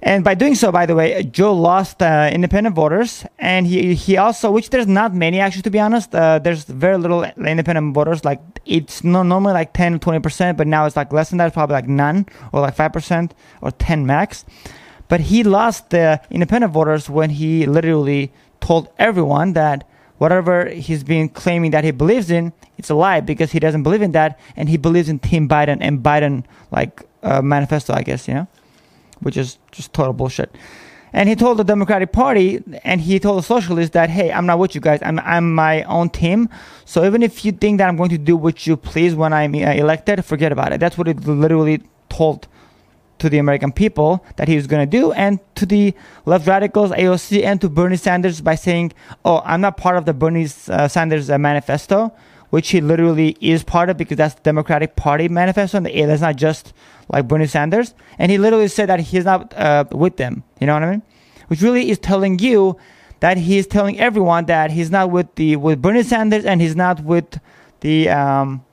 And 0.00 0.22
by 0.22 0.34
doing 0.34 0.54
so, 0.54 0.70
by 0.70 0.86
the 0.86 0.94
way, 0.94 1.24
Joe 1.24 1.52
lost 1.52 2.00
uh, 2.00 2.30
independent 2.32 2.76
voters, 2.76 3.24
and 3.40 3.66
he 3.66 3.94
he 3.94 4.16
also, 4.16 4.52
which 4.52 4.70
there's 4.70 4.86
not 4.86 5.14
many 5.14 5.40
actually, 5.40 5.62
to 5.62 5.70
be 5.70 5.80
honest. 5.80 6.14
Uh, 6.14 6.38
there's 6.38 6.62
very 6.64 6.96
little 6.96 7.24
independent 7.24 7.92
voters. 7.92 8.24
Like 8.24 8.40
it's 8.66 9.02
no, 9.02 9.24
normally 9.24 9.54
like 9.54 9.72
10, 9.72 9.98
20 9.98 10.20
percent, 10.20 10.58
but 10.58 10.68
now 10.68 10.84
it's 10.86 10.94
like 10.94 11.10
less 11.12 11.30
than 11.30 11.38
that, 11.38 11.52
probably 11.52 11.74
like 11.74 11.88
none 11.88 12.26
or 12.52 12.60
like 12.60 12.76
five 12.76 12.92
percent 12.92 13.34
or 13.62 13.72
ten 13.72 14.06
max. 14.06 14.44
But 15.08 15.20
he 15.22 15.42
lost 15.42 15.90
the 15.90 16.20
independent 16.30 16.72
voters 16.72 17.10
when 17.10 17.30
he 17.30 17.66
literally 17.66 18.30
told 18.60 18.90
everyone 18.98 19.54
that 19.54 19.88
whatever 20.24 20.56
he's 20.86 21.02
been 21.14 21.26
claiming 21.42 21.70
that 21.74 21.84
he 21.88 21.92
believes 22.02 22.28
in, 22.38 22.52
it's 22.78 22.90
a 22.90 22.96
lie 23.04 23.20
because 23.20 23.50
he 23.56 23.60
doesn't 23.66 23.84
believe 23.86 24.04
in 24.08 24.12
that, 24.18 24.30
and 24.56 24.64
he 24.72 24.78
believes 24.86 25.08
in 25.12 25.18
Team 25.30 25.44
Biden 25.54 25.78
and 25.86 25.94
Biden 26.08 26.44
like 26.78 26.92
uh, 27.22 27.40
manifesto, 27.54 27.90
I 28.00 28.02
guess, 28.08 28.26
you 28.28 28.34
know 28.38 28.48
which 29.24 29.36
is 29.36 29.58
just 29.72 29.92
total 29.92 30.12
bullshit. 30.12 30.54
And 31.12 31.28
he 31.28 31.36
told 31.36 31.58
the 31.58 31.64
Democratic 31.64 32.12
Party 32.12 32.62
and 32.82 33.00
he 33.00 33.20
told 33.20 33.38
the 33.38 33.46
socialists 33.46 33.94
that, 33.94 34.10
hey, 34.10 34.32
I'm 34.32 34.46
not 34.46 34.58
with 34.58 34.74
you 34.74 34.80
guys. 34.80 34.98
I'm, 35.02 35.20
I'm 35.20 35.54
my 35.54 35.84
own 35.84 36.10
team. 36.10 36.48
So 36.84 37.04
even 37.04 37.22
if 37.22 37.44
you 37.44 37.52
think 37.52 37.78
that 37.78 37.88
I'm 37.88 37.96
going 37.96 38.10
to 38.10 38.18
do 38.18 38.36
what 38.36 38.66
you 38.66 38.76
please 38.76 39.14
when 39.14 39.32
I'm 39.32 39.54
uh, 39.54 39.58
elected, 39.58 40.24
forget 40.24 40.50
about 40.50 40.72
it. 40.72 40.80
That's 40.80 40.98
what 40.98 41.06
he 41.06 41.12
literally 41.14 41.82
told 42.08 42.48
to 43.24 43.30
the 43.30 43.38
American 43.38 43.72
people 43.72 44.24
that 44.36 44.48
he 44.48 44.56
was 44.56 44.66
going 44.66 44.88
to 44.88 44.98
do, 45.00 45.12
and 45.12 45.40
to 45.54 45.64
the 45.66 45.94
left 46.26 46.46
radicals, 46.46 46.90
AOC, 46.90 47.42
and 47.42 47.60
to 47.62 47.68
Bernie 47.68 47.96
Sanders 47.96 48.40
by 48.40 48.54
saying, 48.54 48.92
oh, 49.24 49.40
I'm 49.44 49.60
not 49.60 49.76
part 49.76 49.96
of 49.96 50.04
the 50.04 50.12
Bernie 50.12 50.48
uh, 50.68 50.88
Sanders 50.88 51.30
uh, 51.30 51.38
manifesto 51.38 52.12
which 52.54 52.70
he 52.70 52.80
literally 52.80 53.36
is 53.40 53.64
part 53.64 53.90
of 53.90 53.96
because 53.96 54.16
that's 54.16 54.34
the 54.36 54.42
Democratic 54.42 54.94
Party 54.94 55.28
manifesto, 55.28 55.78
and 55.78 55.86
that's 55.86 56.22
not 56.22 56.36
just 56.36 56.72
like 57.08 57.26
Bernie 57.26 57.48
Sanders. 57.48 57.94
And 58.16 58.30
he 58.30 58.38
literally 58.38 58.68
said 58.68 58.88
that 58.90 59.00
he's 59.00 59.24
not 59.24 59.52
uh, 59.54 59.84
with 59.90 60.18
them. 60.18 60.44
You 60.60 60.68
know 60.68 60.74
what 60.74 60.84
I 60.84 60.90
mean? 60.92 61.02
Which 61.48 61.62
really 61.62 61.90
is 61.90 61.98
telling 61.98 62.38
you 62.38 62.76
that 63.18 63.38
he's 63.38 63.66
telling 63.66 63.98
everyone 63.98 64.44
that 64.44 64.70
he's 64.70 64.88
not 64.88 65.10
with 65.10 65.34
the 65.34 65.56
with 65.56 65.82
Bernie 65.82 66.04
Sanders 66.04 66.44
and 66.44 66.60
he's 66.60 66.76
not 66.76 67.00
with 67.00 67.40
the 67.80 68.08
um, 68.08 68.64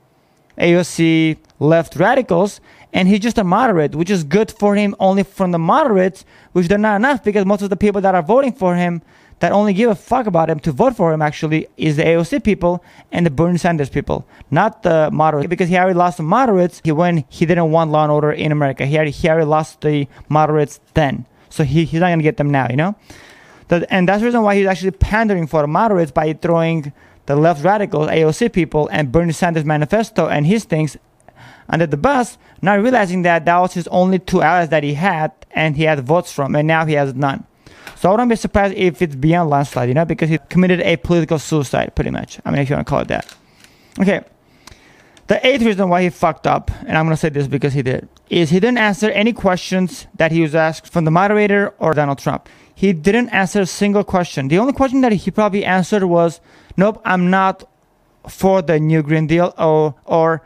AOC 0.58 1.38
left 1.58 1.96
radicals, 1.96 2.60
and 2.92 3.08
he's 3.08 3.20
just 3.20 3.38
a 3.38 3.44
moderate, 3.44 3.94
which 3.94 4.10
is 4.10 4.24
good 4.24 4.50
for 4.50 4.74
him 4.74 4.94
only 5.00 5.22
from 5.22 5.50
the 5.50 5.58
moderates, 5.58 6.24
which 6.52 6.68
they're 6.68 6.78
not 6.78 6.96
enough 6.96 7.24
because 7.24 7.46
most 7.46 7.62
of 7.62 7.70
the 7.70 7.76
people 7.76 8.00
that 8.00 8.14
are 8.14 8.22
voting 8.22 8.52
for 8.52 8.76
him 8.76 9.02
that 9.40 9.50
only 9.50 9.72
give 9.72 9.90
a 9.90 9.94
fuck 9.94 10.26
about 10.26 10.48
him 10.48 10.60
to 10.60 10.70
vote 10.70 10.94
for 10.94 11.12
him 11.12 11.20
actually 11.20 11.66
is 11.76 11.96
the 11.96 12.04
AOC 12.04 12.44
people 12.44 12.84
and 13.10 13.26
the 13.26 13.30
Bernie 13.30 13.58
Sanders 13.58 13.90
people, 13.90 14.24
not 14.52 14.84
the 14.84 15.10
moderates. 15.10 15.48
Because 15.48 15.68
he 15.68 15.76
already 15.76 15.98
lost 15.98 16.18
the 16.18 16.22
moderates 16.22 16.80
he, 16.84 16.92
when 16.92 17.24
he 17.28 17.44
didn't 17.44 17.72
want 17.72 17.90
law 17.90 18.04
and 18.04 18.12
order 18.12 18.30
in 18.30 18.52
America. 18.52 18.86
He 18.86 18.94
already, 18.94 19.10
he 19.10 19.28
already 19.28 19.46
lost 19.46 19.80
the 19.80 20.06
moderates 20.28 20.78
then. 20.94 21.26
So 21.50 21.64
he, 21.64 21.84
he's 21.84 21.98
not 21.98 22.08
going 22.08 22.20
to 22.20 22.22
get 22.22 22.36
them 22.36 22.50
now, 22.50 22.68
you 22.70 22.76
know? 22.76 22.94
That, 23.66 23.86
and 23.90 24.08
that's 24.08 24.20
the 24.20 24.26
reason 24.26 24.42
why 24.42 24.54
he's 24.54 24.66
actually 24.66 24.92
pandering 24.92 25.48
for 25.48 25.62
the 25.62 25.66
moderates 25.66 26.12
by 26.12 26.34
throwing 26.34 26.92
the 27.26 27.34
left 27.34 27.64
radicals, 27.64 28.08
AOC 28.08 28.52
people, 28.52 28.88
and 28.92 29.10
Bernie 29.10 29.32
Sanders 29.32 29.64
manifesto 29.64 30.28
and 30.28 30.46
his 30.46 30.64
things 30.64 30.96
under 31.68 31.86
the 31.86 31.96
bus, 31.96 32.38
not 32.60 32.80
realizing 32.80 33.22
that 33.22 33.44
that 33.44 33.58
was 33.58 33.74
his 33.74 33.88
only 33.88 34.18
two 34.18 34.42
allies 34.42 34.68
that 34.70 34.82
he 34.82 34.94
had 34.94 35.32
and 35.52 35.76
he 35.76 35.84
had 35.84 36.00
votes 36.00 36.32
from, 36.32 36.54
and 36.54 36.66
now 36.66 36.84
he 36.84 36.94
has 36.94 37.14
none. 37.14 37.44
So 37.96 38.08
I 38.08 38.12
wouldn't 38.12 38.30
be 38.30 38.36
surprised 38.36 38.74
if 38.74 39.00
it's 39.00 39.14
beyond 39.14 39.50
landslide, 39.50 39.88
you 39.88 39.94
know, 39.94 40.04
because 40.04 40.28
he 40.28 40.38
committed 40.48 40.80
a 40.80 40.96
political 40.96 41.38
suicide, 41.38 41.94
pretty 41.94 42.10
much. 42.10 42.40
I 42.44 42.50
mean, 42.50 42.60
if 42.60 42.68
you 42.68 42.76
want 42.76 42.86
to 42.86 42.90
call 42.90 43.00
it 43.00 43.08
that. 43.08 43.32
Okay. 44.00 44.22
The 45.28 45.46
eighth 45.46 45.62
reason 45.62 45.88
why 45.88 46.02
he 46.02 46.10
fucked 46.10 46.46
up, 46.46 46.70
and 46.80 46.98
I'm 46.98 47.06
going 47.06 47.14
to 47.14 47.20
say 47.20 47.28
this 47.28 47.46
because 47.46 47.72
he 47.74 47.82
did, 47.82 48.08
is 48.28 48.50
he 48.50 48.58
didn't 48.58 48.78
answer 48.78 49.10
any 49.10 49.32
questions 49.32 50.06
that 50.16 50.32
he 50.32 50.42
was 50.42 50.54
asked 50.54 50.92
from 50.92 51.04
the 51.04 51.10
moderator 51.10 51.74
or 51.78 51.94
Donald 51.94 52.18
Trump. 52.18 52.48
He 52.74 52.92
didn't 52.92 53.28
answer 53.28 53.60
a 53.60 53.66
single 53.66 54.02
question. 54.02 54.48
The 54.48 54.58
only 54.58 54.72
question 54.72 55.00
that 55.02 55.12
he 55.12 55.30
probably 55.30 55.64
answered 55.64 56.04
was, 56.04 56.40
nope, 56.76 57.00
I'm 57.04 57.30
not 57.30 57.68
for 58.28 58.62
the 58.62 58.80
new 58.80 59.02
Green 59.02 59.26
Deal, 59.26 59.54
or, 59.56 59.94
or 60.04 60.42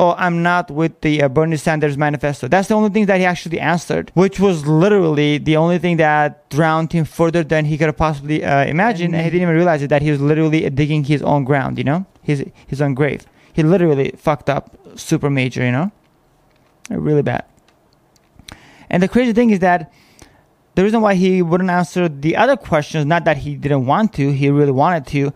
oh, 0.00 0.14
I'm 0.16 0.42
not 0.42 0.70
with 0.70 1.02
the 1.02 1.22
uh, 1.22 1.28
Bernie 1.28 1.58
Sanders 1.58 1.98
manifesto. 1.98 2.48
That's 2.48 2.68
the 2.68 2.74
only 2.74 2.88
thing 2.88 3.04
that 3.06 3.18
he 3.18 3.26
actually 3.26 3.60
answered, 3.60 4.10
which 4.14 4.40
was 4.40 4.66
literally 4.66 5.36
the 5.36 5.58
only 5.58 5.78
thing 5.78 5.98
that 5.98 6.48
drowned 6.48 6.90
him 6.94 7.04
further 7.04 7.44
than 7.44 7.66
he 7.66 7.76
could 7.76 7.88
have 7.88 7.98
possibly 7.98 8.42
uh, 8.42 8.64
imagined. 8.64 9.14
And 9.14 9.22
he 9.22 9.30
didn't 9.30 9.42
even 9.42 9.54
realize 9.54 9.82
it, 9.82 9.88
that 9.88 10.00
he 10.00 10.10
was 10.10 10.20
literally 10.20 10.68
digging 10.70 11.04
his 11.04 11.20
own 11.22 11.44
ground, 11.44 11.76
you 11.76 11.84
know, 11.84 12.06
his, 12.22 12.42
his 12.66 12.80
own 12.80 12.94
grave. 12.94 13.26
He 13.52 13.62
literally 13.62 14.12
fucked 14.16 14.48
up 14.48 14.74
super 14.98 15.28
major, 15.28 15.62
you 15.62 15.72
know, 15.72 15.92
really 16.88 17.22
bad. 17.22 17.44
And 18.88 19.02
the 19.02 19.08
crazy 19.08 19.34
thing 19.34 19.50
is 19.50 19.58
that 19.58 19.92
the 20.76 20.82
reason 20.82 21.02
why 21.02 21.14
he 21.14 21.42
wouldn't 21.42 21.68
answer 21.68 22.08
the 22.08 22.36
other 22.36 22.56
questions, 22.56 23.04
not 23.04 23.26
that 23.26 23.36
he 23.36 23.54
didn't 23.54 23.84
want 23.84 24.14
to, 24.14 24.30
he 24.32 24.48
really 24.48 24.72
wanted 24.72 25.06
to, 25.08 25.34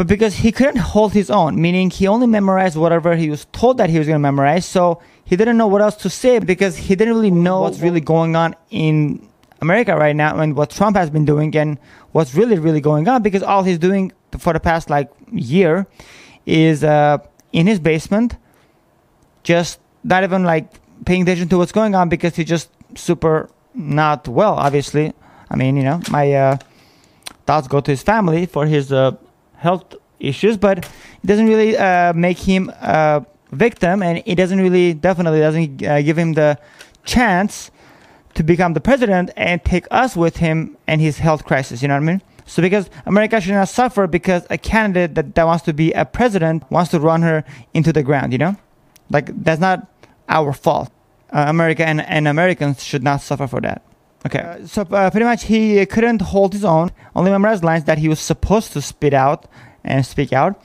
but 0.00 0.06
because 0.06 0.36
he 0.36 0.50
couldn't 0.50 0.78
hold 0.78 1.12
his 1.12 1.28
own, 1.28 1.60
meaning 1.60 1.90
he 1.90 2.06
only 2.06 2.26
memorized 2.26 2.74
whatever 2.74 3.16
he 3.16 3.28
was 3.28 3.44
told 3.52 3.76
that 3.76 3.90
he 3.90 3.98
was 3.98 4.06
going 4.06 4.14
to 4.14 4.18
memorize, 4.18 4.64
so 4.64 5.02
he 5.26 5.36
didn't 5.36 5.58
know 5.58 5.66
what 5.66 5.82
else 5.82 5.94
to 5.96 6.08
say 6.08 6.38
because 6.38 6.74
he 6.74 6.96
didn't 6.96 7.12
really 7.12 7.30
know 7.30 7.60
what's 7.60 7.80
really 7.80 8.00
going 8.00 8.34
on 8.34 8.56
in 8.70 9.28
America 9.60 9.94
right 9.94 10.16
now 10.16 10.38
and 10.38 10.56
what 10.56 10.70
Trump 10.70 10.96
has 10.96 11.10
been 11.10 11.26
doing 11.26 11.54
and 11.54 11.78
what's 12.12 12.34
really, 12.34 12.58
really 12.58 12.80
going 12.80 13.08
on 13.08 13.22
because 13.22 13.42
all 13.42 13.62
he's 13.62 13.76
doing 13.76 14.10
for 14.38 14.54
the 14.54 14.58
past 14.58 14.88
like 14.88 15.10
year 15.32 15.86
is 16.46 16.82
uh, 16.82 17.18
in 17.52 17.66
his 17.66 17.78
basement, 17.78 18.36
just 19.42 19.80
not 20.02 20.24
even 20.24 20.44
like 20.44 20.72
paying 21.04 21.20
attention 21.24 21.46
to 21.50 21.58
what's 21.58 21.72
going 21.72 21.94
on 21.94 22.08
because 22.08 22.36
he's 22.36 22.48
just 22.48 22.70
super 22.94 23.50
not 23.74 24.26
well, 24.26 24.54
obviously. 24.54 25.12
I 25.50 25.56
mean, 25.56 25.76
you 25.76 25.82
know, 25.82 26.00
my 26.10 26.32
uh, 26.32 26.56
thoughts 27.44 27.68
go 27.68 27.80
to 27.80 27.90
his 27.90 28.02
family 28.02 28.46
for 28.46 28.64
his 28.64 28.90
uh, 28.90 29.12
health 29.60 29.94
issues, 30.18 30.56
but 30.56 30.78
it 30.78 31.26
doesn't 31.26 31.46
really 31.46 31.76
uh, 31.76 32.12
make 32.12 32.38
him 32.38 32.70
a 32.80 33.24
victim, 33.52 34.02
and 34.02 34.22
it 34.26 34.34
doesn't 34.36 34.60
really, 34.60 34.94
definitely 34.94 35.40
doesn't 35.40 35.82
uh, 35.82 36.02
give 36.02 36.18
him 36.18 36.34
the 36.34 36.58
chance 37.04 37.70
to 38.34 38.42
become 38.42 38.74
the 38.74 38.80
president 38.80 39.30
and 39.36 39.64
take 39.64 39.86
us 39.90 40.16
with 40.16 40.36
him 40.36 40.76
and 40.86 41.00
his 41.00 41.18
health 41.18 41.44
crisis. 41.44 41.82
You 41.82 41.88
know 41.88 41.94
what 41.94 42.02
I 42.02 42.12
mean? 42.12 42.22
So 42.46 42.62
because 42.62 42.90
America 43.06 43.40
should 43.40 43.52
not 43.52 43.68
suffer 43.68 44.06
because 44.06 44.42
a 44.50 44.58
candidate 44.58 45.14
that, 45.14 45.34
that 45.34 45.46
wants 45.46 45.64
to 45.64 45.72
be 45.72 45.92
a 45.92 46.04
president 46.04 46.68
wants 46.70 46.90
to 46.90 47.00
run 47.00 47.22
her 47.22 47.44
into 47.74 47.92
the 47.92 48.02
ground, 48.02 48.32
you 48.32 48.38
know? 48.38 48.56
Like 49.08 49.30
that's 49.44 49.60
not 49.60 49.86
our 50.28 50.52
fault. 50.52 50.90
Uh, 51.32 51.44
America 51.48 51.86
and, 51.86 52.00
and 52.00 52.26
Americans 52.26 52.82
should 52.82 53.04
not 53.04 53.20
suffer 53.20 53.46
for 53.46 53.60
that. 53.60 53.82
Okay, 54.26 54.38
uh, 54.38 54.66
so 54.66 54.82
uh, 54.82 55.10
pretty 55.10 55.24
much 55.24 55.44
he 55.44 55.84
couldn't 55.86 56.20
hold 56.20 56.52
his 56.52 56.64
own, 56.64 56.92
only 57.16 57.30
memorized 57.30 57.64
lines 57.64 57.84
that 57.84 57.98
he 57.98 58.08
was 58.08 58.20
supposed 58.20 58.72
to 58.72 58.82
spit 58.82 59.14
out 59.14 59.46
and 59.82 60.04
speak 60.04 60.32
out 60.32 60.62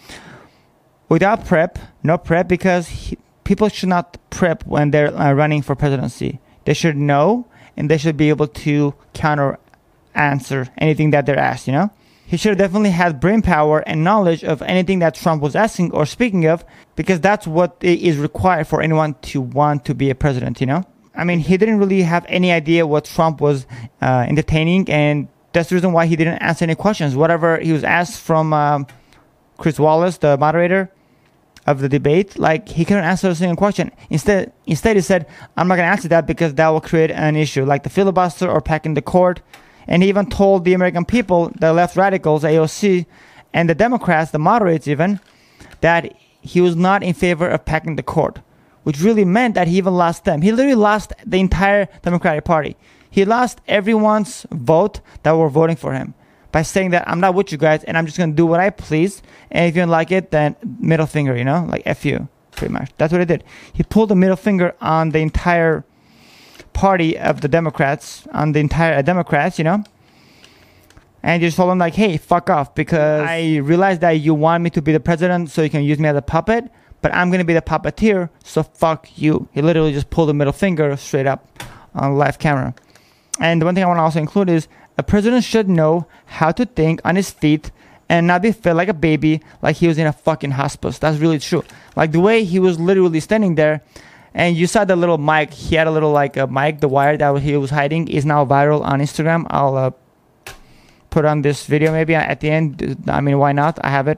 without 1.07 1.45
prep, 1.45 1.79
no 2.03 2.17
prep, 2.17 2.47
because 2.47 2.87
he, 2.87 3.17
people 3.45 3.69
should 3.69 3.89
not 3.89 4.17
prep 4.29 4.65
when 4.65 4.91
they're 4.91 5.15
uh, 5.15 5.31
running 5.31 5.61
for 5.61 5.75
presidency. 5.75 6.39
They 6.65 6.73
should 6.73 6.97
know 6.97 7.47
and 7.77 7.89
they 7.89 7.97
should 7.97 8.17
be 8.17 8.29
able 8.29 8.47
to 8.47 8.93
counter 9.13 9.57
answer 10.13 10.67
anything 10.77 11.11
that 11.11 11.25
they're 11.25 11.39
asked, 11.39 11.67
you 11.67 11.73
know? 11.73 11.91
He 12.27 12.37
should 12.37 12.49
have 12.49 12.57
definitely 12.57 12.89
had 12.89 13.19
brain 13.19 13.41
power 13.41 13.79
and 13.81 14.03
knowledge 14.03 14.43
of 14.43 14.61
anything 14.63 14.99
that 14.99 15.13
Trump 15.13 15.41
was 15.43 15.55
asking 15.55 15.91
or 15.91 16.05
speaking 16.05 16.45
of, 16.45 16.65
because 16.95 17.21
that's 17.21 17.45
what 17.45 17.77
is 17.81 18.17
required 18.17 18.67
for 18.67 18.81
anyone 18.81 19.15
to 19.23 19.41
want 19.41 19.85
to 19.85 19.93
be 19.93 20.09
a 20.09 20.15
president, 20.15 20.59
you 20.59 20.67
know? 20.67 20.83
I 21.17 21.23
mean, 21.23 21.39
he 21.39 21.57
didn't 21.57 21.79
really 21.79 22.01
have 22.01 22.25
any 22.27 22.51
idea 22.51 22.85
what 22.85 23.05
Trump 23.05 23.41
was 23.41 23.65
uh, 24.01 24.25
entertaining, 24.27 24.89
and 24.89 25.27
that's 25.53 25.69
the 25.69 25.75
reason 25.75 25.93
why 25.93 26.05
he 26.05 26.15
didn't 26.15 26.39
answer 26.39 26.63
any 26.63 26.75
questions. 26.75 27.15
Whatever 27.15 27.57
he 27.59 27.71
was 27.71 27.83
asked 27.83 28.19
from 28.19 28.53
um, 28.53 28.87
Chris 29.57 29.79
Wallace, 29.79 30.17
the 30.17 30.37
moderator 30.37 30.91
of 31.65 31.79
the 31.79 31.89
debate, 31.89 32.37
like 32.37 32.69
he 32.69 32.85
couldn't 32.85 33.05
answer 33.05 33.29
a 33.29 33.35
single 33.35 33.55
question. 33.55 33.91
Instead, 34.09 34.51
instead 34.65 34.95
he 34.95 35.01
said, 35.01 35.25
"I'm 35.57 35.67
not 35.67 35.77
going 35.77 35.87
to 35.87 35.91
answer 35.91 36.07
that 36.09 36.27
because 36.27 36.53
that 36.55 36.69
will 36.69 36.81
create 36.81 37.11
an 37.11 37.35
issue, 37.35 37.65
like 37.65 37.83
the 37.83 37.89
filibuster 37.89 38.49
or 38.49 38.61
packing 38.61 38.93
the 38.93 39.01
court." 39.01 39.41
And 39.87 40.03
he 40.03 40.09
even 40.09 40.29
told 40.29 40.65
the 40.65 40.73
American 40.73 41.05
people, 41.05 41.51
the 41.59 41.71
left 41.71 41.95
radicals, 41.95 42.43
AOC, 42.43 43.05
and 43.53 43.69
the 43.69 43.75
Democrats, 43.75 44.31
the 44.31 44.39
moderates 44.39 44.87
even, 44.87 45.19
that 45.81 46.13
he 46.41 46.61
was 46.61 46.75
not 46.75 47.03
in 47.03 47.13
favor 47.13 47.47
of 47.47 47.65
packing 47.65 47.95
the 47.95 48.03
court, 48.03 48.39
which 48.85 49.01
really 49.01 49.25
meant 49.25 49.55
that 49.55 49.67
he 49.67 49.77
even 49.77 49.95
lost 49.95 50.25
them. 50.25 50.41
He 50.41 50.51
literally 50.51 50.75
lost 50.75 51.11
the 51.25 51.39
entire 51.39 51.89
Democratic 52.03 52.45
Party. 52.45 52.77
He 53.09 53.25
lost 53.25 53.59
everyone's 53.67 54.45
vote 54.51 55.01
that 55.23 55.31
were 55.31 55.49
voting 55.49 55.75
for 55.75 55.93
him 55.93 56.13
by 56.51 56.61
saying 56.61 56.91
that 56.91 57.03
I'm 57.09 57.19
not 57.19 57.33
with 57.33 57.51
you 57.51 57.57
guys 57.57 57.83
and 57.85 57.97
I'm 57.97 58.05
just 58.05 58.17
going 58.17 58.29
to 58.29 58.35
do 58.35 58.45
what 58.45 58.59
I 58.59 58.69
please. 58.69 59.23
And 59.49 59.67
if 59.67 59.75
you 59.75 59.81
don't 59.81 59.89
like 59.89 60.11
it, 60.11 60.29
then 60.29 60.55
middle 60.79 61.07
finger, 61.07 61.35
you 61.35 61.43
know, 61.43 61.65
like 61.67 61.81
F 61.85 62.05
you, 62.05 62.29
pretty 62.51 62.73
much. 62.73 62.91
That's 62.97 63.11
what 63.11 63.21
he 63.21 63.25
did. 63.25 63.43
He 63.73 63.81
pulled 63.81 64.09
the 64.09 64.15
middle 64.15 64.35
finger 64.35 64.75
on 64.81 65.09
the 65.09 65.19
entire 65.19 65.83
party 66.73 67.17
of 67.17 67.41
the 67.41 67.47
Democrats, 67.47 68.27
on 68.33 68.51
the 68.51 68.59
entire 68.59 68.99
uh, 68.99 69.01
Democrats, 69.01 69.57
you 69.57 69.63
know. 69.63 69.83
And 71.23 71.41
you 71.41 71.47
just 71.47 71.57
told 71.57 71.71
them 71.71 71.79
like, 71.79 71.95
hey, 71.95 72.17
fuck 72.17 72.51
off, 72.51 72.75
because 72.75 73.27
I 73.27 73.57
realized 73.63 74.01
that 74.01 74.11
you 74.11 74.35
want 74.35 74.63
me 74.63 74.69
to 74.69 74.81
be 74.81 74.91
the 74.91 74.99
president 74.99 75.49
so 75.49 75.63
you 75.63 75.71
can 75.71 75.83
use 75.83 75.97
me 75.97 76.07
as 76.07 76.15
a 76.15 76.21
puppet, 76.21 76.69
but 77.05 77.13
I'm 77.13 77.29
gonna 77.29 77.45
be 77.45 77.53
the 77.53 77.61
puppeteer, 77.61 78.31
so 78.43 78.63
fuck 78.63 79.15
you. 79.15 79.47
He 79.51 79.61
literally 79.61 79.93
just 79.93 80.09
pulled 80.09 80.27
the 80.27 80.33
middle 80.33 80.51
finger 80.51 80.97
straight 80.97 81.27
up 81.27 81.61
on 81.93 82.17
live 82.17 82.39
camera. 82.39 82.73
And 83.39 83.61
the 83.61 83.65
one 83.67 83.75
thing 83.75 83.83
I 83.83 83.87
want 83.87 83.99
to 83.99 84.01
also 84.01 84.17
include 84.17 84.49
is 84.49 84.67
a 84.97 85.03
president 85.03 85.43
should 85.43 85.69
know 85.69 86.07
how 86.25 86.51
to 86.53 86.65
think 86.65 87.01
on 87.05 87.15
his 87.15 87.29
feet 87.29 87.69
and 88.09 88.25
not 88.25 88.41
be 88.41 88.51
fed 88.51 88.75
like 88.75 88.87
a 88.87 88.93
baby, 88.95 89.43
like 89.61 89.75
he 89.75 89.87
was 89.87 89.99
in 89.99 90.07
a 90.07 90.13
fucking 90.13 90.49
hospice. 90.49 90.97
That's 90.97 91.19
really 91.19 91.37
true. 91.37 91.63
Like 91.95 92.11
the 92.11 92.19
way 92.19 92.43
he 92.43 92.57
was 92.57 92.79
literally 92.79 93.19
standing 93.19 93.53
there 93.53 93.83
and 94.33 94.57
you 94.57 94.65
saw 94.65 94.83
the 94.83 94.95
little 94.95 95.19
mic. 95.19 95.53
He 95.53 95.75
had 95.75 95.85
a 95.85 95.91
little 95.91 96.11
like 96.11 96.37
a 96.37 96.47
mic. 96.47 96.79
The 96.79 96.87
wire 96.87 97.17
that 97.17 97.39
he 97.39 97.55
was 97.55 97.69
hiding 97.69 98.07
is 98.07 98.25
now 98.25 98.47
viral 98.47 98.83
on 98.83 98.99
Instagram. 98.99 99.45
I'll 99.51 99.77
uh, 99.77 99.91
put 101.11 101.23
on 101.23 101.43
this 101.43 101.67
video 101.67 101.91
maybe 101.91 102.15
at 102.15 102.39
the 102.39 102.49
end. 102.49 102.97
I 103.07 103.21
mean, 103.21 103.37
why 103.37 103.51
not? 103.51 103.77
I 103.83 103.91
have 103.91 104.07
it. 104.07 104.17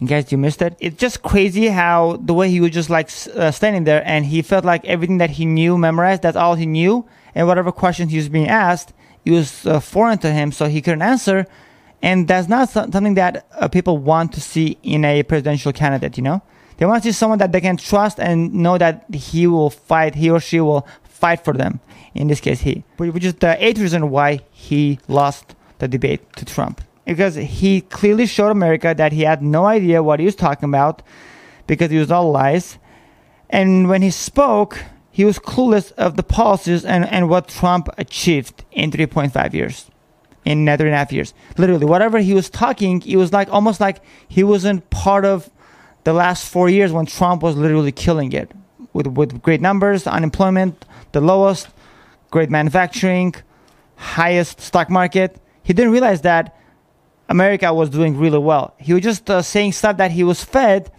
In 0.00 0.06
case 0.06 0.30
you 0.30 0.36
missed 0.36 0.60
it, 0.60 0.76
it's 0.78 0.96
just 0.96 1.22
crazy 1.22 1.68
how 1.68 2.18
the 2.22 2.34
way 2.34 2.50
he 2.50 2.60
was 2.60 2.70
just 2.70 2.90
like 2.90 3.10
uh, 3.34 3.50
standing 3.50 3.84
there 3.84 4.02
and 4.04 4.26
he 4.26 4.42
felt 4.42 4.64
like 4.64 4.84
everything 4.84 5.18
that 5.18 5.30
he 5.30 5.46
knew 5.46 5.78
memorized. 5.78 6.22
That's 6.22 6.36
all 6.36 6.54
he 6.54 6.66
knew, 6.66 7.06
and 7.34 7.46
whatever 7.46 7.72
questions 7.72 8.10
he 8.10 8.18
was 8.18 8.28
being 8.28 8.48
asked, 8.48 8.92
it 9.24 9.30
was 9.30 9.66
uh, 9.66 9.80
foreign 9.80 10.18
to 10.18 10.30
him, 10.30 10.52
so 10.52 10.66
he 10.66 10.82
couldn't 10.82 11.02
answer. 11.02 11.46
And 12.02 12.28
that's 12.28 12.46
not 12.46 12.68
something 12.68 13.14
that 13.14 13.46
uh, 13.52 13.68
people 13.68 13.96
want 13.96 14.34
to 14.34 14.40
see 14.40 14.76
in 14.82 15.04
a 15.04 15.22
presidential 15.22 15.72
candidate. 15.72 16.18
You 16.18 16.24
know. 16.24 16.42
They 16.76 16.84
want 16.84 17.02
to 17.02 17.08
see 17.08 17.16
someone 17.16 17.38
that 17.38 17.52
they 17.52 17.60
can 17.60 17.76
trust 17.78 18.20
and 18.20 18.52
know 18.52 18.76
that 18.76 19.06
he 19.12 19.46
will 19.46 19.70
fight, 19.70 20.14
he 20.14 20.30
or 20.30 20.40
she 20.40 20.60
will 20.60 20.86
fight 21.04 21.42
for 21.42 21.54
them. 21.54 21.80
In 22.14 22.28
this 22.28 22.40
case, 22.40 22.60
he. 22.60 22.84
Which 22.98 23.24
is 23.24 23.34
the 23.34 23.62
eighth 23.64 23.78
reason 23.78 24.10
why 24.10 24.40
he 24.50 24.98
lost 25.08 25.54
the 25.78 25.88
debate 25.88 26.20
to 26.36 26.44
Trump. 26.44 26.82
Because 27.06 27.36
he 27.36 27.80
clearly 27.80 28.26
showed 28.26 28.50
America 28.50 28.94
that 28.96 29.12
he 29.12 29.22
had 29.22 29.42
no 29.42 29.64
idea 29.64 30.02
what 30.02 30.20
he 30.20 30.26
was 30.26 30.36
talking 30.36 30.68
about 30.68 31.02
because 31.66 31.90
he 31.90 31.98
was 31.98 32.10
all 32.10 32.30
lies. 32.30 32.78
And 33.48 33.88
when 33.88 34.02
he 34.02 34.10
spoke, 34.10 34.82
he 35.10 35.24
was 35.24 35.38
clueless 35.38 35.92
of 35.92 36.16
the 36.16 36.22
policies 36.22 36.84
and, 36.84 37.06
and 37.06 37.30
what 37.30 37.48
Trump 37.48 37.88
achieved 37.96 38.64
in 38.72 38.90
3.5 38.90 39.54
years, 39.54 39.90
in 40.44 40.66
three 40.66 40.72
and 40.72 40.94
a 40.94 40.98
half 40.98 41.12
years. 41.12 41.32
Literally, 41.56 41.86
whatever 41.86 42.18
he 42.18 42.34
was 42.34 42.50
talking, 42.50 43.02
it 43.06 43.16
was 43.16 43.32
like 43.32 43.48
almost 43.50 43.80
like 43.80 44.02
he 44.28 44.44
wasn't 44.44 44.90
part 44.90 45.24
of 45.24 45.48
the 46.04 46.12
last 46.12 46.48
four 46.48 46.68
years 46.68 46.92
when 46.92 47.06
Trump 47.06 47.42
was 47.42 47.56
literally 47.56 47.92
killing 47.92 48.32
it 48.32 48.50
with, 48.92 49.06
with 49.06 49.42
great 49.42 49.60
numbers, 49.60 50.06
unemployment, 50.06 50.84
the 51.12 51.20
lowest, 51.20 51.68
great 52.30 52.50
manufacturing, 52.50 53.34
highest 53.96 54.60
stock 54.60 54.90
market. 54.90 55.40
He 55.62 55.72
didn't 55.72 55.92
realize 55.92 56.20
that 56.22 56.56
America 57.28 57.72
was 57.72 57.90
doing 57.90 58.16
really 58.16 58.38
well. 58.38 58.74
He 58.78 58.92
was 58.92 59.02
just 59.02 59.28
uh, 59.30 59.42
saying 59.42 59.72
stuff 59.72 59.96
that 59.96 60.12
he 60.12 60.24
was 60.24 60.44
fed, 60.44 60.90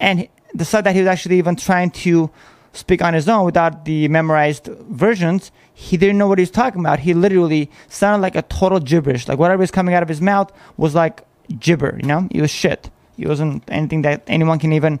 and 0.00 0.28
the 0.54 0.64
stuff 0.64 0.84
that 0.84 0.94
he 0.94 1.00
was 1.00 1.08
actually 1.08 1.38
even 1.38 1.56
trying 1.56 1.90
to 1.90 2.30
speak 2.72 3.02
on 3.02 3.14
his 3.14 3.28
own 3.28 3.44
without 3.44 3.84
the 3.84 4.08
memorized 4.08 4.66
versions. 4.88 5.50
He 5.72 5.96
didn't 5.96 6.18
know 6.18 6.28
what 6.28 6.38
he 6.38 6.42
was 6.42 6.50
talking 6.50 6.80
about. 6.80 7.00
He 7.00 7.14
literally 7.14 7.70
sounded 7.88 8.22
like 8.22 8.36
a 8.36 8.42
total 8.42 8.80
gibberish. 8.80 9.28
Like 9.28 9.38
whatever 9.38 9.60
was 9.60 9.70
coming 9.70 9.94
out 9.94 10.02
of 10.02 10.08
his 10.08 10.20
mouth 10.20 10.52
was 10.76 10.94
like 10.94 11.22
gibber, 11.58 11.98
you 12.00 12.06
know? 12.06 12.28
It 12.30 12.40
was 12.40 12.50
shit. 12.50 12.90
It 13.18 13.28
wasn't 13.28 13.64
anything 13.68 14.02
that 14.02 14.22
anyone 14.26 14.58
can 14.58 14.72
even 14.72 15.00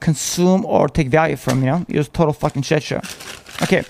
consume 0.00 0.64
or 0.64 0.88
take 0.88 1.08
value 1.08 1.36
from, 1.36 1.60
you 1.60 1.66
know? 1.66 1.86
It 1.88 1.96
was 1.96 2.08
total 2.08 2.32
fucking 2.32 2.62
shit 2.62 2.82
show. 2.82 3.00
Okay. 3.62 3.84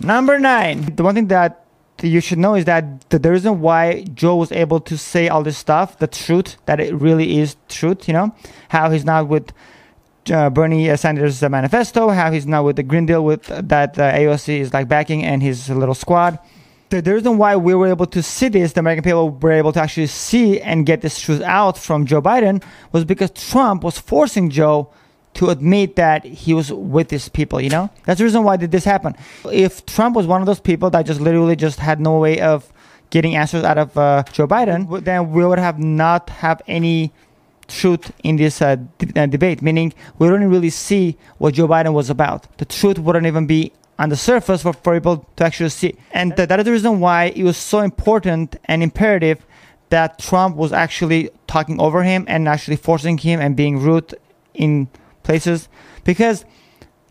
Number 0.00 0.38
nine. 0.38 0.94
The 0.94 1.02
one 1.02 1.14
thing 1.14 1.28
that 1.28 1.61
you 2.08 2.20
should 2.20 2.38
know 2.38 2.54
is 2.54 2.64
that 2.66 3.08
the, 3.10 3.18
the 3.18 3.30
reason 3.30 3.60
why 3.60 4.04
Joe 4.14 4.36
was 4.36 4.52
able 4.52 4.80
to 4.80 4.96
say 4.98 5.28
all 5.28 5.42
this 5.42 5.58
stuff, 5.58 5.98
the 5.98 6.06
truth, 6.06 6.56
that 6.66 6.80
it 6.80 6.94
really 6.94 7.38
is 7.38 7.56
truth, 7.68 8.08
you 8.08 8.14
know? 8.14 8.34
How 8.68 8.90
he's 8.90 9.04
not 9.04 9.28
with 9.28 9.52
uh, 10.30 10.50
Bernie 10.50 10.96
Sanders' 10.96 11.42
manifesto, 11.42 12.08
how 12.10 12.30
he's 12.30 12.46
not 12.46 12.64
with 12.64 12.76
the 12.76 12.82
Green 12.82 13.06
Deal 13.06 13.24
with 13.24 13.44
that 13.46 13.98
uh, 13.98 14.12
AOC 14.12 14.60
is 14.60 14.72
like 14.72 14.88
backing 14.88 15.24
and 15.24 15.42
his 15.42 15.68
little 15.68 15.94
squad 15.94 16.38
the, 16.92 17.00
the 17.02 17.14
reason 17.14 17.38
why 17.38 17.56
we 17.56 17.74
were 17.74 17.88
able 17.88 18.06
to 18.06 18.22
see 18.22 18.48
this, 18.48 18.74
the 18.74 18.80
American 18.80 19.02
people 19.02 19.30
were 19.30 19.52
able 19.52 19.72
to 19.72 19.80
actually 19.80 20.06
see 20.06 20.60
and 20.60 20.86
get 20.86 21.00
this 21.00 21.18
truth 21.18 21.40
out 21.40 21.76
from 21.76 22.06
Joe 22.06 22.22
Biden, 22.22 22.62
was 22.92 23.04
because 23.04 23.30
Trump 23.30 23.82
was 23.82 23.98
forcing 23.98 24.50
Joe 24.50 24.92
to 25.34 25.50
admit 25.50 25.96
that 25.96 26.24
he 26.24 26.54
was 26.54 26.72
with 26.72 27.08
these 27.08 27.28
people, 27.28 27.60
you 27.60 27.70
know? 27.70 27.90
That's 28.04 28.18
the 28.18 28.24
reason 28.24 28.44
why 28.44 28.56
did 28.56 28.70
this 28.70 28.84
happen. 28.84 29.16
If 29.50 29.86
Trump 29.86 30.14
was 30.16 30.26
one 30.26 30.42
of 30.42 30.46
those 30.46 30.60
people 30.60 30.90
that 30.90 31.06
just 31.06 31.20
literally 31.20 31.56
just 31.56 31.78
had 31.78 32.00
no 32.00 32.18
way 32.18 32.40
of 32.40 32.70
getting 33.10 33.36
answers 33.36 33.64
out 33.64 33.78
of 33.78 33.96
uh, 33.96 34.24
Joe 34.32 34.46
Biden, 34.46 35.04
then 35.04 35.32
we 35.32 35.44
would 35.44 35.58
have 35.58 35.78
not 35.78 36.30
have 36.30 36.60
any 36.66 37.12
truth 37.68 38.12
in 38.22 38.36
this 38.36 38.60
uh, 38.60 38.76
d- 38.98 39.12
uh, 39.16 39.26
debate, 39.26 39.62
meaning 39.62 39.92
we 40.18 40.28
don't 40.28 40.44
really 40.44 40.70
see 40.70 41.16
what 41.38 41.54
Joe 41.54 41.68
Biden 41.68 41.92
was 41.92 42.10
about. 42.10 42.46
The 42.58 42.64
truth 42.64 42.98
wouldn't 42.98 43.26
even 43.26 43.46
be 43.46 43.72
on 43.98 44.08
the 44.08 44.16
surface 44.16 44.62
for, 44.62 44.72
for 44.72 44.94
people 44.94 45.26
to 45.36 45.44
actually 45.44 45.70
see. 45.70 45.96
And 46.12 46.36
th- 46.36 46.48
that 46.48 46.58
is 46.58 46.64
the 46.64 46.72
reason 46.72 47.00
why 47.00 47.26
it 47.36 47.44
was 47.44 47.56
so 47.56 47.80
important 47.80 48.56
and 48.66 48.82
imperative 48.82 49.44
that 49.90 50.18
Trump 50.18 50.56
was 50.56 50.72
actually 50.72 51.30
talking 51.46 51.80
over 51.80 52.02
him 52.02 52.24
and 52.28 52.48
actually 52.48 52.76
forcing 52.76 53.18
him 53.18 53.40
and 53.40 53.54
being 53.54 53.78
rude 53.78 54.14
in 54.54 54.88
places. 55.22 55.68
Because 56.04 56.44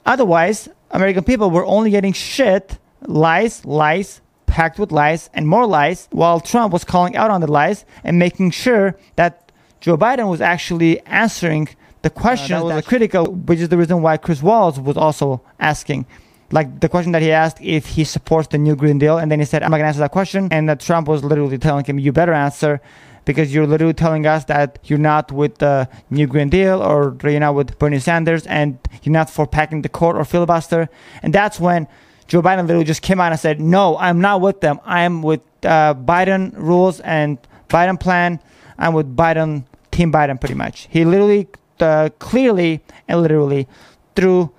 otherwise, 0.05 0.69
American 0.91 1.23
people 1.23 1.49
were 1.49 1.65
only 1.65 1.91
getting 1.91 2.13
shit, 2.13 2.77
lies, 3.07 3.65
lies, 3.65 4.21
packed 4.45 4.77
with 4.77 4.91
lies, 4.91 5.29
and 5.33 5.47
more 5.47 5.65
lies, 5.65 6.07
while 6.11 6.39
Trump 6.39 6.73
was 6.73 6.83
calling 6.83 7.15
out 7.15 7.31
on 7.31 7.41
the 7.41 7.51
lies 7.51 7.85
and 8.03 8.19
making 8.19 8.51
sure 8.51 8.97
that 9.15 9.51
Joe 9.79 9.97
Biden 9.97 10.29
was 10.29 10.41
actually 10.41 10.99
answering 11.05 11.69
the 12.01 12.09
questions 12.09 12.63
uh, 12.63 12.67
that, 12.67 12.75
that 12.75 12.85
critical, 12.85 13.25
which 13.25 13.59
is 13.59 13.69
the 13.69 13.77
reason 13.77 14.01
why 14.01 14.17
Chris 14.17 14.41
Wallace 14.41 14.77
was 14.77 14.97
also 14.97 15.41
asking 15.59 16.05
like 16.51 16.79
the 16.79 16.89
question 16.89 17.11
that 17.13 17.21
he 17.21 17.31
asked 17.31 17.57
if 17.61 17.85
he 17.87 18.03
supports 18.03 18.47
the 18.49 18.57
new 18.57 18.75
Green 18.75 18.99
Deal, 18.99 19.17
and 19.17 19.31
then 19.31 19.39
he 19.39 19.45
said, 19.45 19.63
"I'm 19.63 19.71
not 19.71 19.77
gonna 19.77 19.87
answer 19.87 19.99
that 19.99 20.11
question," 20.11 20.47
and 20.51 20.67
that 20.69 20.79
Trump 20.79 21.07
was 21.07 21.23
literally 21.23 21.57
telling 21.57 21.85
him, 21.85 21.99
"You 21.99 22.11
better 22.11 22.33
answer." 22.33 22.81
Because 23.23 23.53
you're 23.53 23.67
literally 23.67 23.93
telling 23.93 24.25
us 24.25 24.45
that 24.45 24.79
you're 24.85 24.97
not 24.97 25.31
with 25.31 25.59
the 25.59 25.87
new 26.09 26.25
Green 26.25 26.49
Deal 26.49 26.81
or 26.81 27.15
you're 27.23 27.39
not 27.39 27.53
with 27.53 27.77
Bernie 27.77 27.99
Sanders 27.99 28.47
and 28.47 28.79
you're 29.03 29.13
not 29.13 29.29
for 29.29 29.45
packing 29.45 29.83
the 29.83 29.89
court 29.89 30.17
or 30.17 30.25
filibuster. 30.25 30.89
And 31.21 31.31
that's 31.31 31.59
when 31.59 31.87
Joe 32.31 32.41
Biden 32.41 32.61
literally 32.61 32.83
just 32.83 33.03
came 33.03 33.19
out 33.19 33.31
and 33.31 33.39
said, 33.39 33.59
No, 33.61 33.95
I'm 33.97 34.21
not 34.21 34.41
with 34.41 34.61
them. 34.61 34.79
I'm 34.85 35.21
with 35.21 35.41
uh, 35.63 35.93
Biden 35.93 36.53
rules 36.55 36.99
and 37.01 37.37
Biden 37.69 37.99
plan. 37.99 38.39
I'm 38.79 38.93
with 38.93 39.15
Biden, 39.15 39.65
Team 39.91 40.11
Biden, 40.11 40.39
pretty 40.39 40.55
much. 40.55 40.87
He 40.89 41.05
literally, 41.05 41.47
uh, 41.79 42.09
clearly 42.19 42.81
and 43.07 43.21
literally 43.21 43.67
threw 44.15 44.51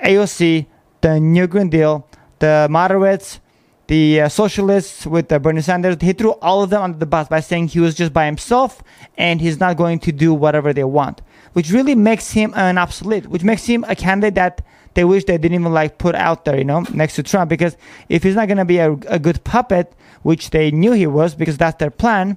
AOC, 0.00 0.66
the 1.00 1.20
New 1.20 1.46
Green 1.46 1.70
Deal, 1.70 2.06
the 2.38 2.66
moderates, 2.70 3.40
the 3.86 4.22
uh, 4.22 4.28
socialists 4.28 5.06
with 5.06 5.30
uh, 5.30 5.38
Bernie 5.38 5.60
Sanders, 5.60 5.96
he 6.00 6.12
threw 6.12 6.32
all 6.40 6.62
of 6.62 6.70
them 6.70 6.82
under 6.82 6.98
the 6.98 7.06
bus 7.06 7.28
by 7.28 7.40
saying 7.40 7.68
he 7.68 7.80
was 7.80 7.94
just 7.94 8.12
by 8.12 8.24
himself 8.26 8.82
and 9.18 9.40
he's 9.40 9.60
not 9.60 9.76
going 9.76 9.98
to 10.00 10.12
do 10.12 10.32
whatever 10.32 10.72
they 10.72 10.84
want. 10.84 11.20
which 11.54 11.70
really 11.70 11.94
makes 11.94 12.32
him 12.32 12.52
an 12.56 12.76
obsolete, 12.76 13.26
which 13.28 13.42
makes 13.42 13.64
him 13.64 13.84
a 13.88 13.96
candidate 13.96 14.34
that 14.34 14.60
they 14.94 15.04
wish 15.04 15.24
they 15.24 15.38
didn't 15.38 15.58
even 15.60 15.72
like 15.72 15.98
put 15.98 16.14
out 16.14 16.44
there, 16.44 16.58
you 16.58 16.64
know, 16.64 16.84
next 16.92 17.14
to 17.16 17.22
Trump. 17.22 17.48
Because 17.48 17.76
if 18.08 18.22
he's 18.22 18.34
not 18.34 18.46
going 18.46 18.58
to 18.58 18.64
be 18.64 18.78
a, 18.78 18.92
a 19.08 19.18
good 19.18 19.42
puppet, 19.44 19.94
which 20.22 20.50
they 20.50 20.70
knew 20.70 20.92
he 20.92 21.06
was 21.06 21.34
because 21.34 21.56
that's 21.56 21.78
their 21.78 21.90
plan, 21.90 22.36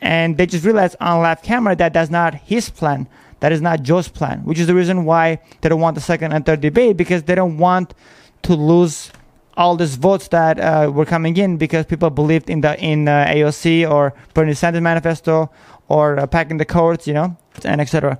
and 0.00 0.36
they 0.36 0.46
just 0.46 0.64
realized 0.64 0.96
on 1.00 1.22
live 1.22 1.42
camera 1.42 1.76
that 1.76 1.92
that's 1.92 2.10
not 2.10 2.34
his 2.34 2.68
plan. 2.68 3.06
That 3.40 3.52
is 3.52 3.60
not 3.60 3.82
Joe's 3.82 4.08
plan, 4.08 4.44
which 4.44 4.58
is 4.58 4.66
the 4.66 4.74
reason 4.74 5.04
why 5.04 5.40
they 5.60 5.68
don't 5.68 5.80
want 5.80 5.94
the 5.94 6.00
second 6.00 6.32
and 6.32 6.44
third 6.44 6.60
debate 6.60 6.96
because 6.96 7.22
they 7.22 7.34
don't 7.34 7.58
want 7.58 7.94
to 8.42 8.54
lose 8.54 9.10
all 9.56 9.76
these 9.76 9.96
votes 9.96 10.28
that 10.28 10.58
uh, 10.60 10.90
were 10.92 11.04
coming 11.04 11.36
in 11.36 11.56
because 11.56 11.84
people 11.84 12.10
believed 12.10 12.48
in 12.48 12.60
the 12.60 12.78
in 12.80 13.08
uh, 13.08 13.26
AOC 13.26 13.88
or 13.90 14.14
Bernie 14.34 14.54
Sanders 14.54 14.82
manifesto 14.82 15.50
or 15.88 16.18
uh, 16.18 16.26
packing 16.26 16.58
the 16.58 16.64
courts, 16.64 17.06
you 17.06 17.14
know, 17.14 17.36
and 17.64 17.80
etc. 17.80 18.18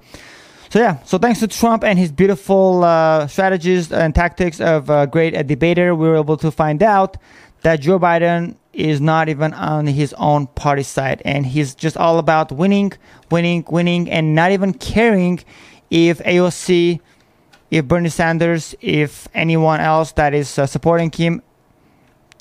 So 0.71 0.81
yeah, 0.81 1.03
so 1.05 1.17
thanks 1.17 1.41
to 1.41 1.49
Trump 1.49 1.83
and 1.83 1.99
his 1.99 2.13
beautiful 2.13 2.85
uh, 2.85 3.27
strategies 3.27 3.91
and 3.91 4.15
tactics 4.15 4.61
of 4.61 4.91
a 4.91 5.07
great 5.07 5.47
debater, 5.47 5.95
we 5.95 6.09
were 6.09 6.17
able 6.17 6.37
to 6.39 6.51
find 6.51 6.83
out 6.83 7.17
that 7.63 7.81
Joe 7.81 7.99
Biden 7.99 8.57
is 8.73 9.01
not 9.01 9.29
even 9.29 9.53
on 9.55 9.87
his 9.87 10.15
own 10.19 10.47
party 10.47 10.83
side 10.85 11.21
and 11.25 11.45
he's 11.45 11.75
just 11.75 11.97
all 11.97 12.19
about 12.19 12.53
winning, 12.53 12.93
winning, 13.31 13.65
winning, 13.69 14.09
and 14.11 14.35
not 14.35 14.53
even 14.53 14.73
caring 14.73 15.41
if 15.91 16.19
AOC, 16.21 17.01
if 17.71 17.85
Bernie 17.87 18.09
Sanders, 18.09 18.75
if 18.81 19.27
anyone 19.35 19.81
else 19.81 20.13
that 20.13 20.33
is 20.35 20.59
uh, 20.59 20.67
supporting 20.67 21.11
him 21.11 21.43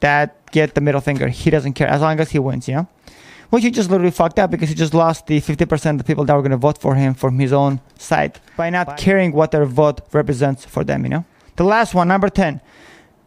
that 0.01 0.51
get 0.51 0.75
the 0.75 0.81
middle 0.81 1.01
finger. 1.01 1.27
He 1.27 1.49
doesn't 1.49 1.73
care 1.73 1.87
as 1.87 2.01
long 2.01 2.19
as 2.19 2.31
he 2.31 2.39
wins, 2.39 2.67
you 2.67 2.75
know? 2.75 2.87
Which 3.49 3.63
he 3.63 3.71
just 3.71 3.89
literally 3.89 4.11
fucked 4.11 4.39
up 4.39 4.51
because 4.51 4.69
he 4.69 4.75
just 4.75 4.93
lost 4.93 5.27
the 5.27 5.39
50% 5.39 5.91
of 5.91 5.97
the 5.99 6.03
people 6.03 6.25
that 6.25 6.35
were 6.35 6.41
going 6.41 6.51
to 6.51 6.57
vote 6.57 6.77
for 6.77 6.95
him 6.95 7.13
from 7.13 7.39
his 7.39 7.53
own 7.53 7.79
side 7.97 8.39
by 8.57 8.69
not 8.69 8.97
caring 8.97 9.31
what 9.31 9.51
their 9.51 9.65
vote 9.65 10.01
represents 10.11 10.65
for 10.65 10.83
them, 10.83 11.03
you 11.03 11.09
know? 11.09 11.25
The 11.55 11.63
last 11.63 11.93
one, 11.93 12.09
number 12.09 12.29
10. 12.29 12.61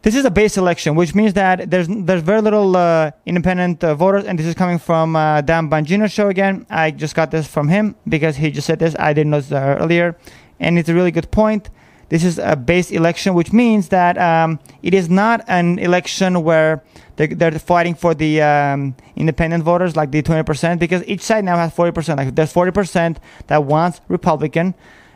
This 0.03 0.15
is 0.15 0.25
a 0.25 0.31
base 0.31 0.57
election, 0.57 0.95
which 0.95 1.13
means 1.13 1.33
that 1.33 1.69
there's 1.69 1.87
there's 1.87 2.23
very 2.23 2.41
little 2.41 2.75
uh, 2.75 3.11
independent 3.27 3.83
uh, 3.83 3.93
voters, 3.93 4.25
and 4.25 4.39
this 4.39 4.47
is 4.47 4.55
coming 4.55 4.79
from 4.79 5.15
uh, 5.15 5.41
Dan 5.41 5.69
Bongino 5.69 6.11
show 6.11 6.29
again. 6.29 6.65
I 6.71 6.89
just 6.89 7.13
got 7.13 7.29
this 7.29 7.45
from 7.45 7.67
him 7.67 7.95
because 8.09 8.35
he 8.37 8.49
just 8.49 8.65
said 8.65 8.79
this. 8.79 8.95
I 8.97 9.13
didn't 9.13 9.29
know 9.29 9.41
this 9.41 9.51
uh, 9.51 9.77
earlier, 9.79 10.17
and 10.59 10.79
it's 10.79 10.89
a 10.89 10.95
really 10.95 11.11
good 11.11 11.29
point. 11.29 11.69
This 12.09 12.23
is 12.23 12.39
a 12.39 12.55
base 12.55 12.89
election, 12.89 13.35
which 13.35 13.53
means 13.53 13.89
that 13.89 14.17
um, 14.17 14.59
it 14.81 14.95
is 14.95 15.07
not 15.07 15.45
an 15.47 15.77
election 15.77 16.43
where 16.43 16.83
they're, 17.15 17.27
they're 17.27 17.51
fighting 17.59 17.93
for 17.93 18.15
the 18.15 18.41
um, 18.41 18.95
independent 19.15 19.63
voters, 19.63 19.95
like 19.95 20.11
the 20.11 20.23
20%, 20.23 20.79
because 20.79 21.03
each 21.05 21.21
side 21.21 21.45
now 21.45 21.57
has 21.57 21.71
40%. 21.73 22.17
Like 22.17 22.35
there's 22.35 22.51
40% 22.51 23.17
that 23.47 23.63
wants 23.63 24.01
Republican, 24.07 24.73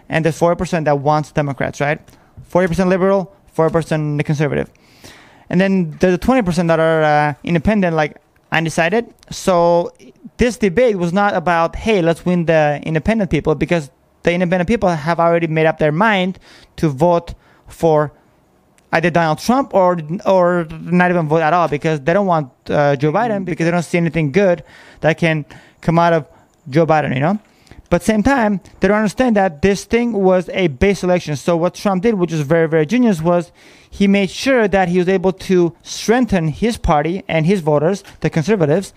and 0.10 0.24
there's 0.24 0.40
40% 0.40 0.86
that 0.86 1.00
wants 1.00 1.32
Democrats, 1.32 1.82
right? 1.82 2.00
40% 2.50 2.88
liberal, 2.88 3.35
4% 3.56 4.24
conservative. 4.26 4.70
And 5.50 5.62
then 5.62 5.92
there's 6.00 6.18
the 6.18 6.26
20% 6.26 6.68
that 6.68 6.80
are 6.80 7.04
uh, 7.04 7.34
independent, 7.44 7.96
like 7.96 8.18
undecided. 8.52 9.14
So 9.30 9.94
this 10.38 10.58
debate 10.58 10.98
was 10.98 11.14
not 11.14 11.36
about, 11.36 11.76
hey, 11.76 12.02
let's 12.02 12.26
win 12.26 12.46
the 12.46 12.82
independent 12.84 13.30
people, 13.30 13.56
because 13.56 13.92
the 14.24 14.34
independent 14.34 14.68
people 14.68 14.90
have 14.90 15.20
already 15.20 15.48
made 15.48 15.68
up 15.68 15.78
their 15.78 15.92
mind 15.92 16.40
to 16.78 16.90
vote 16.90 17.36
for 17.68 18.12
either 18.92 19.10
Donald 19.10 19.40
Trump 19.40 19.74
or 19.74 20.00
or 20.26 20.66
not 20.72 21.12
even 21.12 21.28
vote 21.28 21.42
at 21.42 21.54
all 21.54 21.68
because 21.68 22.00
they 22.02 22.14
don't 22.14 22.26
want 22.28 22.50
uh, 22.70 22.96
Joe 22.96 23.12
Biden 23.12 23.46
because 23.46 23.66
they 23.66 23.72
don't 23.72 23.84
see 23.84 23.98
anything 23.98 24.32
good 24.32 24.64
that 25.02 25.18
can 25.18 25.46
come 25.82 26.00
out 26.00 26.14
of 26.14 26.28
Joe 26.70 26.86
Biden, 26.86 27.14
you 27.14 27.20
know. 27.20 27.40
But 27.96 28.04
same 28.04 28.24
time, 28.24 28.60
they 28.82 28.90
don't 28.90 28.98
understand 28.98 29.38
that 29.38 29.62
this 29.62 29.86
thing 29.86 30.12
was 30.12 30.50
a 30.50 30.68
base 30.68 31.02
election. 31.02 31.38
So 31.38 31.56
what 31.56 31.76
Trump 31.76 32.04
did, 32.04 32.16
which 32.16 32.34
was 32.34 32.42
very, 32.42 32.68
very 32.68 32.86
genius, 32.86 33.22
was 33.22 33.54
he 33.90 34.06
made 34.06 34.30
sure 34.30 34.68
that 34.68 34.90
he 34.90 34.98
was 34.98 35.08
able 35.08 35.32
to 35.32 35.74
strengthen 35.82 36.50
his 36.50 36.76
party 36.76 37.24
and 37.30 37.46
his 37.46 37.62
voters, 37.62 38.04
the 38.20 38.30
conservatives, 38.30 38.94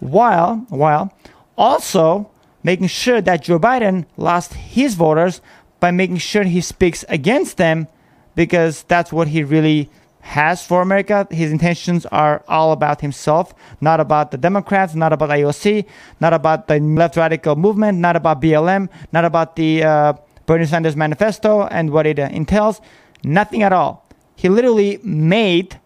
while 0.00 0.66
while 0.68 1.14
also 1.56 2.28
making 2.64 2.88
sure 2.88 3.20
that 3.20 3.44
Joe 3.44 3.60
Biden 3.60 4.04
lost 4.16 4.54
his 4.54 4.96
voters 4.96 5.40
by 5.78 5.92
making 5.92 6.16
sure 6.16 6.42
he 6.42 6.60
speaks 6.60 7.04
against 7.08 7.56
them 7.56 7.86
because 8.34 8.82
that's 8.88 9.12
what 9.12 9.28
he 9.28 9.44
really 9.44 9.88
has 10.20 10.64
for 10.64 10.82
America. 10.82 11.26
His 11.30 11.50
intentions 11.50 12.06
are 12.06 12.44
all 12.48 12.72
about 12.72 13.00
himself, 13.00 13.54
not 13.80 14.00
about 14.00 14.30
the 14.30 14.38
Democrats, 14.38 14.94
not 14.94 15.12
about 15.12 15.30
AOC, 15.30 15.84
not 16.20 16.32
about 16.32 16.68
the 16.68 16.78
left 16.78 17.16
radical 17.16 17.56
movement, 17.56 17.98
not 17.98 18.16
about 18.16 18.40
BLM, 18.40 18.88
not 19.12 19.24
about 19.24 19.56
the 19.56 19.82
uh, 19.82 20.12
Bernie 20.46 20.66
Sanders 20.66 20.96
manifesto 20.96 21.66
and 21.66 21.90
what 21.90 22.06
it 22.06 22.18
entails. 22.18 22.80
Nothing 23.24 23.62
at 23.62 23.72
all. 23.72 24.06
He 24.36 24.48
literally 24.48 24.98
made, 25.02 25.78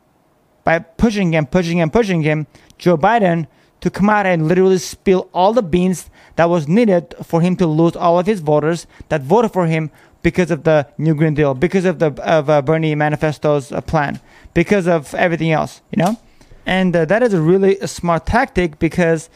by 0.62 0.78
pushing 0.78 1.32
him, 1.32 1.46
pushing 1.46 1.78
him, 1.78 1.90
pushing 1.90 2.22
him, 2.22 2.46
Joe 2.78 2.96
Biden 2.96 3.46
to 3.80 3.90
come 3.90 4.08
out 4.08 4.24
and 4.24 4.48
literally 4.48 4.78
spill 4.78 5.28
all 5.34 5.52
the 5.52 5.62
beans 5.62 6.08
that 6.36 6.48
was 6.48 6.66
needed 6.66 7.14
for 7.22 7.42
him 7.42 7.56
to 7.56 7.66
lose 7.66 7.94
all 7.94 8.18
of 8.18 8.26
his 8.26 8.40
voters 8.40 8.86
that 9.10 9.22
voted 9.22 9.52
for 9.52 9.66
him 9.66 9.90
because 10.24 10.50
of 10.50 10.64
the 10.64 10.88
New 10.98 11.14
Green 11.14 11.34
Deal, 11.34 11.54
because 11.54 11.84
of 11.84 12.00
the 12.00 12.10
of 12.24 12.50
uh, 12.50 12.62
Bernie 12.62 12.96
Manifesto's 12.96 13.70
uh, 13.70 13.80
plan, 13.80 14.18
because 14.54 14.88
of 14.88 15.14
everything 15.14 15.52
else, 15.52 15.82
you 15.92 16.02
know. 16.02 16.18
And 16.66 16.96
uh, 16.96 17.04
that 17.04 17.22
is 17.22 17.34
a 17.34 17.40
really 17.40 17.76
smart 17.86 18.26
tactic 18.26 18.78
because 18.78 19.28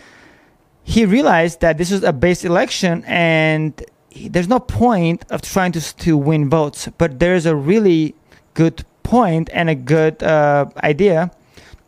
he 0.82 1.04
realized 1.04 1.60
that 1.60 1.76
this 1.76 1.92
is 1.92 2.02
a 2.02 2.12
base 2.12 2.42
election 2.42 3.04
and 3.06 3.84
he, 4.08 4.28
there's 4.28 4.48
no 4.48 4.58
point 4.58 5.24
of 5.30 5.42
trying 5.42 5.72
to 5.72 5.96
to 5.98 6.16
win 6.16 6.48
votes, 6.48 6.88
but 6.98 7.20
there's 7.20 7.46
a 7.46 7.54
really 7.54 8.14
good 8.54 8.84
point 9.02 9.50
and 9.52 9.68
a 9.70 9.74
good 9.74 10.22
uh, 10.22 10.66
idea 10.82 11.30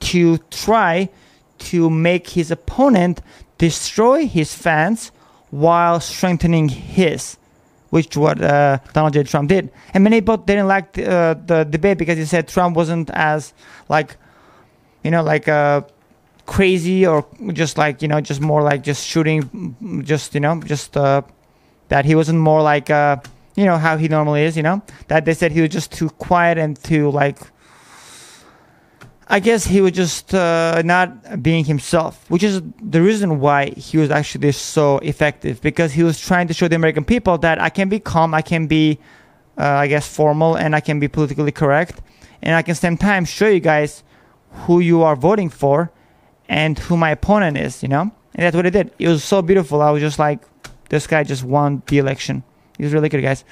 to 0.00 0.38
try 0.50 1.08
to 1.58 1.90
make 1.90 2.28
his 2.30 2.50
opponent 2.50 3.22
destroy 3.56 4.26
his 4.26 4.54
fans 4.54 5.10
while 5.50 6.00
strengthening 6.00 6.68
his 6.68 7.38
which 7.90 8.16
what 8.16 8.40
uh, 8.42 8.78
Donald 8.92 9.12
J. 9.12 9.24
Trump 9.24 9.48
did. 9.48 9.70
And 9.94 10.02
many 10.02 10.20
people 10.20 10.38
didn't 10.38 10.68
like 10.68 10.92
the, 10.94 11.10
uh, 11.10 11.34
the 11.34 11.64
debate 11.64 11.98
because 11.98 12.16
he 12.16 12.24
said 12.24 12.48
Trump 12.48 12.76
wasn't 12.76 13.10
as 13.10 13.52
like, 13.88 14.16
you 15.04 15.10
know, 15.10 15.22
like 15.22 15.48
uh, 15.48 15.82
crazy 16.46 17.06
or 17.06 17.26
just 17.52 17.78
like 17.78 18.02
you 18.02 18.08
know, 18.08 18.20
just 18.20 18.40
more 18.40 18.62
like 18.62 18.82
just 18.82 19.06
shooting, 19.06 20.02
just 20.04 20.34
you 20.34 20.40
know, 20.40 20.60
just 20.62 20.96
uh, 20.96 21.22
that 21.88 22.04
he 22.04 22.14
wasn't 22.14 22.38
more 22.38 22.62
like 22.62 22.90
uh, 22.90 23.16
you 23.56 23.64
know 23.64 23.76
how 23.76 23.96
he 23.96 24.08
normally 24.08 24.42
is. 24.42 24.56
You 24.56 24.62
know 24.62 24.82
that 25.08 25.24
they 25.24 25.34
said 25.34 25.52
he 25.52 25.60
was 25.60 25.70
just 25.70 25.92
too 25.92 26.10
quiet 26.10 26.58
and 26.58 26.76
too 26.82 27.10
like 27.10 27.38
I 29.32 29.38
guess 29.38 29.64
he 29.64 29.80
was 29.80 29.92
just 29.92 30.34
uh, 30.34 30.82
not 30.84 31.40
being 31.40 31.64
himself, 31.64 32.28
which 32.28 32.42
is 32.42 32.60
the 32.82 33.00
reason 33.00 33.38
why 33.38 33.70
he 33.70 33.96
was 33.96 34.10
actually 34.10 34.50
so 34.50 34.98
effective 34.98 35.60
because 35.60 35.92
he 35.92 36.02
was 36.02 36.20
trying 36.20 36.48
to 36.48 36.54
show 36.54 36.66
the 36.66 36.74
American 36.74 37.04
people 37.04 37.38
that 37.38 37.60
I 37.60 37.70
can 37.70 37.88
be 37.88 38.00
calm, 38.00 38.34
I 38.34 38.42
can 38.42 38.66
be, 38.66 38.98
uh, 39.56 39.64
I 39.64 39.86
guess, 39.86 40.12
formal, 40.12 40.56
and 40.56 40.74
I 40.74 40.80
can 40.80 40.98
be 40.98 41.06
politically 41.06 41.52
correct, 41.52 42.02
and 42.42 42.56
I 42.56 42.62
can 42.62 42.74
same 42.74 42.96
time 42.96 43.24
show 43.24 43.46
you 43.46 43.60
guys 43.60 44.02
who 44.66 44.80
you 44.80 45.02
are 45.02 45.14
voting 45.14 45.48
for 45.48 45.92
and 46.48 46.76
who 46.76 46.96
my 46.96 47.10
opponent 47.10 47.56
is, 47.56 47.84
you 47.84 47.88
know? 47.88 48.10
And 48.34 48.44
that's 48.44 48.56
what 48.56 48.64
he 48.64 48.72
did. 48.72 48.90
It 48.98 49.06
was 49.06 49.22
so 49.22 49.42
beautiful. 49.42 49.80
I 49.80 49.92
was 49.92 50.00
just 50.00 50.18
like, 50.18 50.40
this 50.88 51.06
guy 51.06 51.22
just 51.22 51.44
won 51.44 51.84
the 51.86 51.98
election. 51.98 52.42
He's 52.78 52.92
really 52.92 53.08
good, 53.08 53.22
guys. 53.22 53.44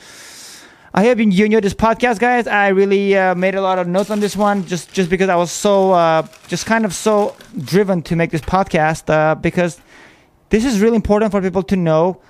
I 0.95 1.05
hope 1.05 1.19
you 1.19 1.45
enjoyed 1.45 1.65
this 1.65 1.75
podcast, 1.75 2.19
guys. 2.19 2.47
I 2.47 2.69
really 2.69 3.17
uh, 3.17 3.35
made 3.35 3.55
a 3.55 3.61
lot 3.61 3.79
of 3.79 3.87
notes 3.87 4.11
on 4.11 4.21
this 4.21 4.35
one, 4.35 4.67
just 4.67 4.93
just 4.93 5.11
because 5.11 5.29
I 5.29 5.37
was 5.37 5.53
so 5.53 5.93
uh, 5.93 6.27
just 6.49 6.65
kind 6.65 6.85
of 6.85 6.95
so 6.95 7.37
driven 7.59 8.03
to 8.03 8.17
make 8.17 8.31
this 8.31 8.41
podcast 8.41 9.11
uh, 9.11 9.35
because 9.35 9.81
this 10.49 10.65
is 10.65 10.81
really 10.81 10.97
important 10.97 11.31
for 11.31 11.43
people 11.43 11.63
to 11.65 11.77
know 11.77 12.21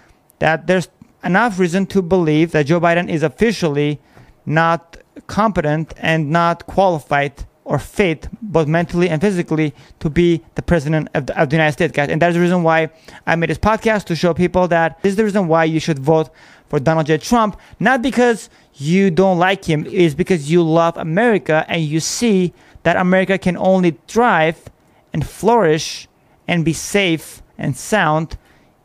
that 0.41 0.67
there's 0.67 0.89
enough 1.23 1.59
reason 1.59 1.87
to 1.87 2.03
believe 2.03 2.51
that 2.51 2.67
Joe 2.67 2.81
Biden 2.81 3.09
is 3.09 3.23
officially 3.23 4.01
not 4.45 4.97
competent 5.29 5.95
and 5.99 6.31
not 6.31 6.67
qualified 6.67 7.45
or 7.65 7.79
fit, 7.79 8.29
both 8.41 8.67
mentally 8.67 9.11
and 9.11 9.21
physically, 9.21 9.75
to 10.01 10.09
be 10.09 10.43
the 10.55 10.63
president 10.63 11.07
of 11.15 11.27
the, 11.27 11.39
of 11.41 11.51
the 11.51 11.57
United 11.57 11.73
States, 11.73 11.93
guys. 11.93 12.09
And 12.09 12.21
that's 12.21 12.35
the 12.35 12.41
reason 12.41 12.63
why 12.63 12.89
I 13.27 13.37
made 13.37 13.51
this 13.51 13.59
podcast 13.59 14.05
to 14.07 14.17
show 14.17 14.33
people 14.33 14.69
that 14.69 15.01
this 15.03 15.11
is 15.11 15.17
the 15.17 15.25
reason 15.25 15.49
why 15.49 15.65
you 15.65 15.79
should 15.79 15.99
vote 15.99 16.31
for 16.69 16.79
Donald 16.79 17.07
J. 17.07 17.19
Trump, 17.19 17.59
not 17.81 18.03
because 18.03 18.51
you 18.75 19.11
don't 19.11 19.39
like 19.39 19.65
him, 19.65 19.87
it's 19.89 20.15
because 20.15 20.51
you 20.51 20.63
love 20.63 20.97
America 20.97 21.65
and 21.69 21.83
you 21.83 22.01
see 22.01 22.53
that 22.83 22.97
America 22.97 23.39
can 23.39 23.57
only 23.57 23.99
thrive 24.07 24.71
and 25.13 25.27
flourish 25.27 26.09
and 26.47 26.65
be 26.65 26.73
safe 26.73 27.43
and 27.57 27.77
sound 27.77 28.39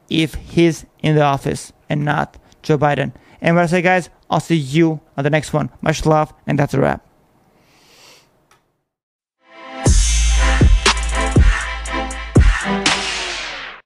if 0.10 0.36
he's 0.36 0.86
in 1.00 1.16
the 1.16 1.22
office 1.22 1.74
and 1.90 2.04
not 2.04 2.38
Joe 2.62 2.78
Biden. 2.78 3.14
And 3.42 3.56
what 3.56 3.64
I 3.64 3.68
say, 3.68 3.82
guys, 3.82 4.10
I'll 4.30 4.40
see 4.40 4.56
you 4.56 5.00
on 5.18 5.24
the 5.24 5.30
next 5.30 5.54
one. 5.54 5.70
Much 5.82 6.06
love, 6.06 6.34
and 6.48 6.58
that's 6.58 6.74
a 6.74 6.80
wrap. 6.80 7.06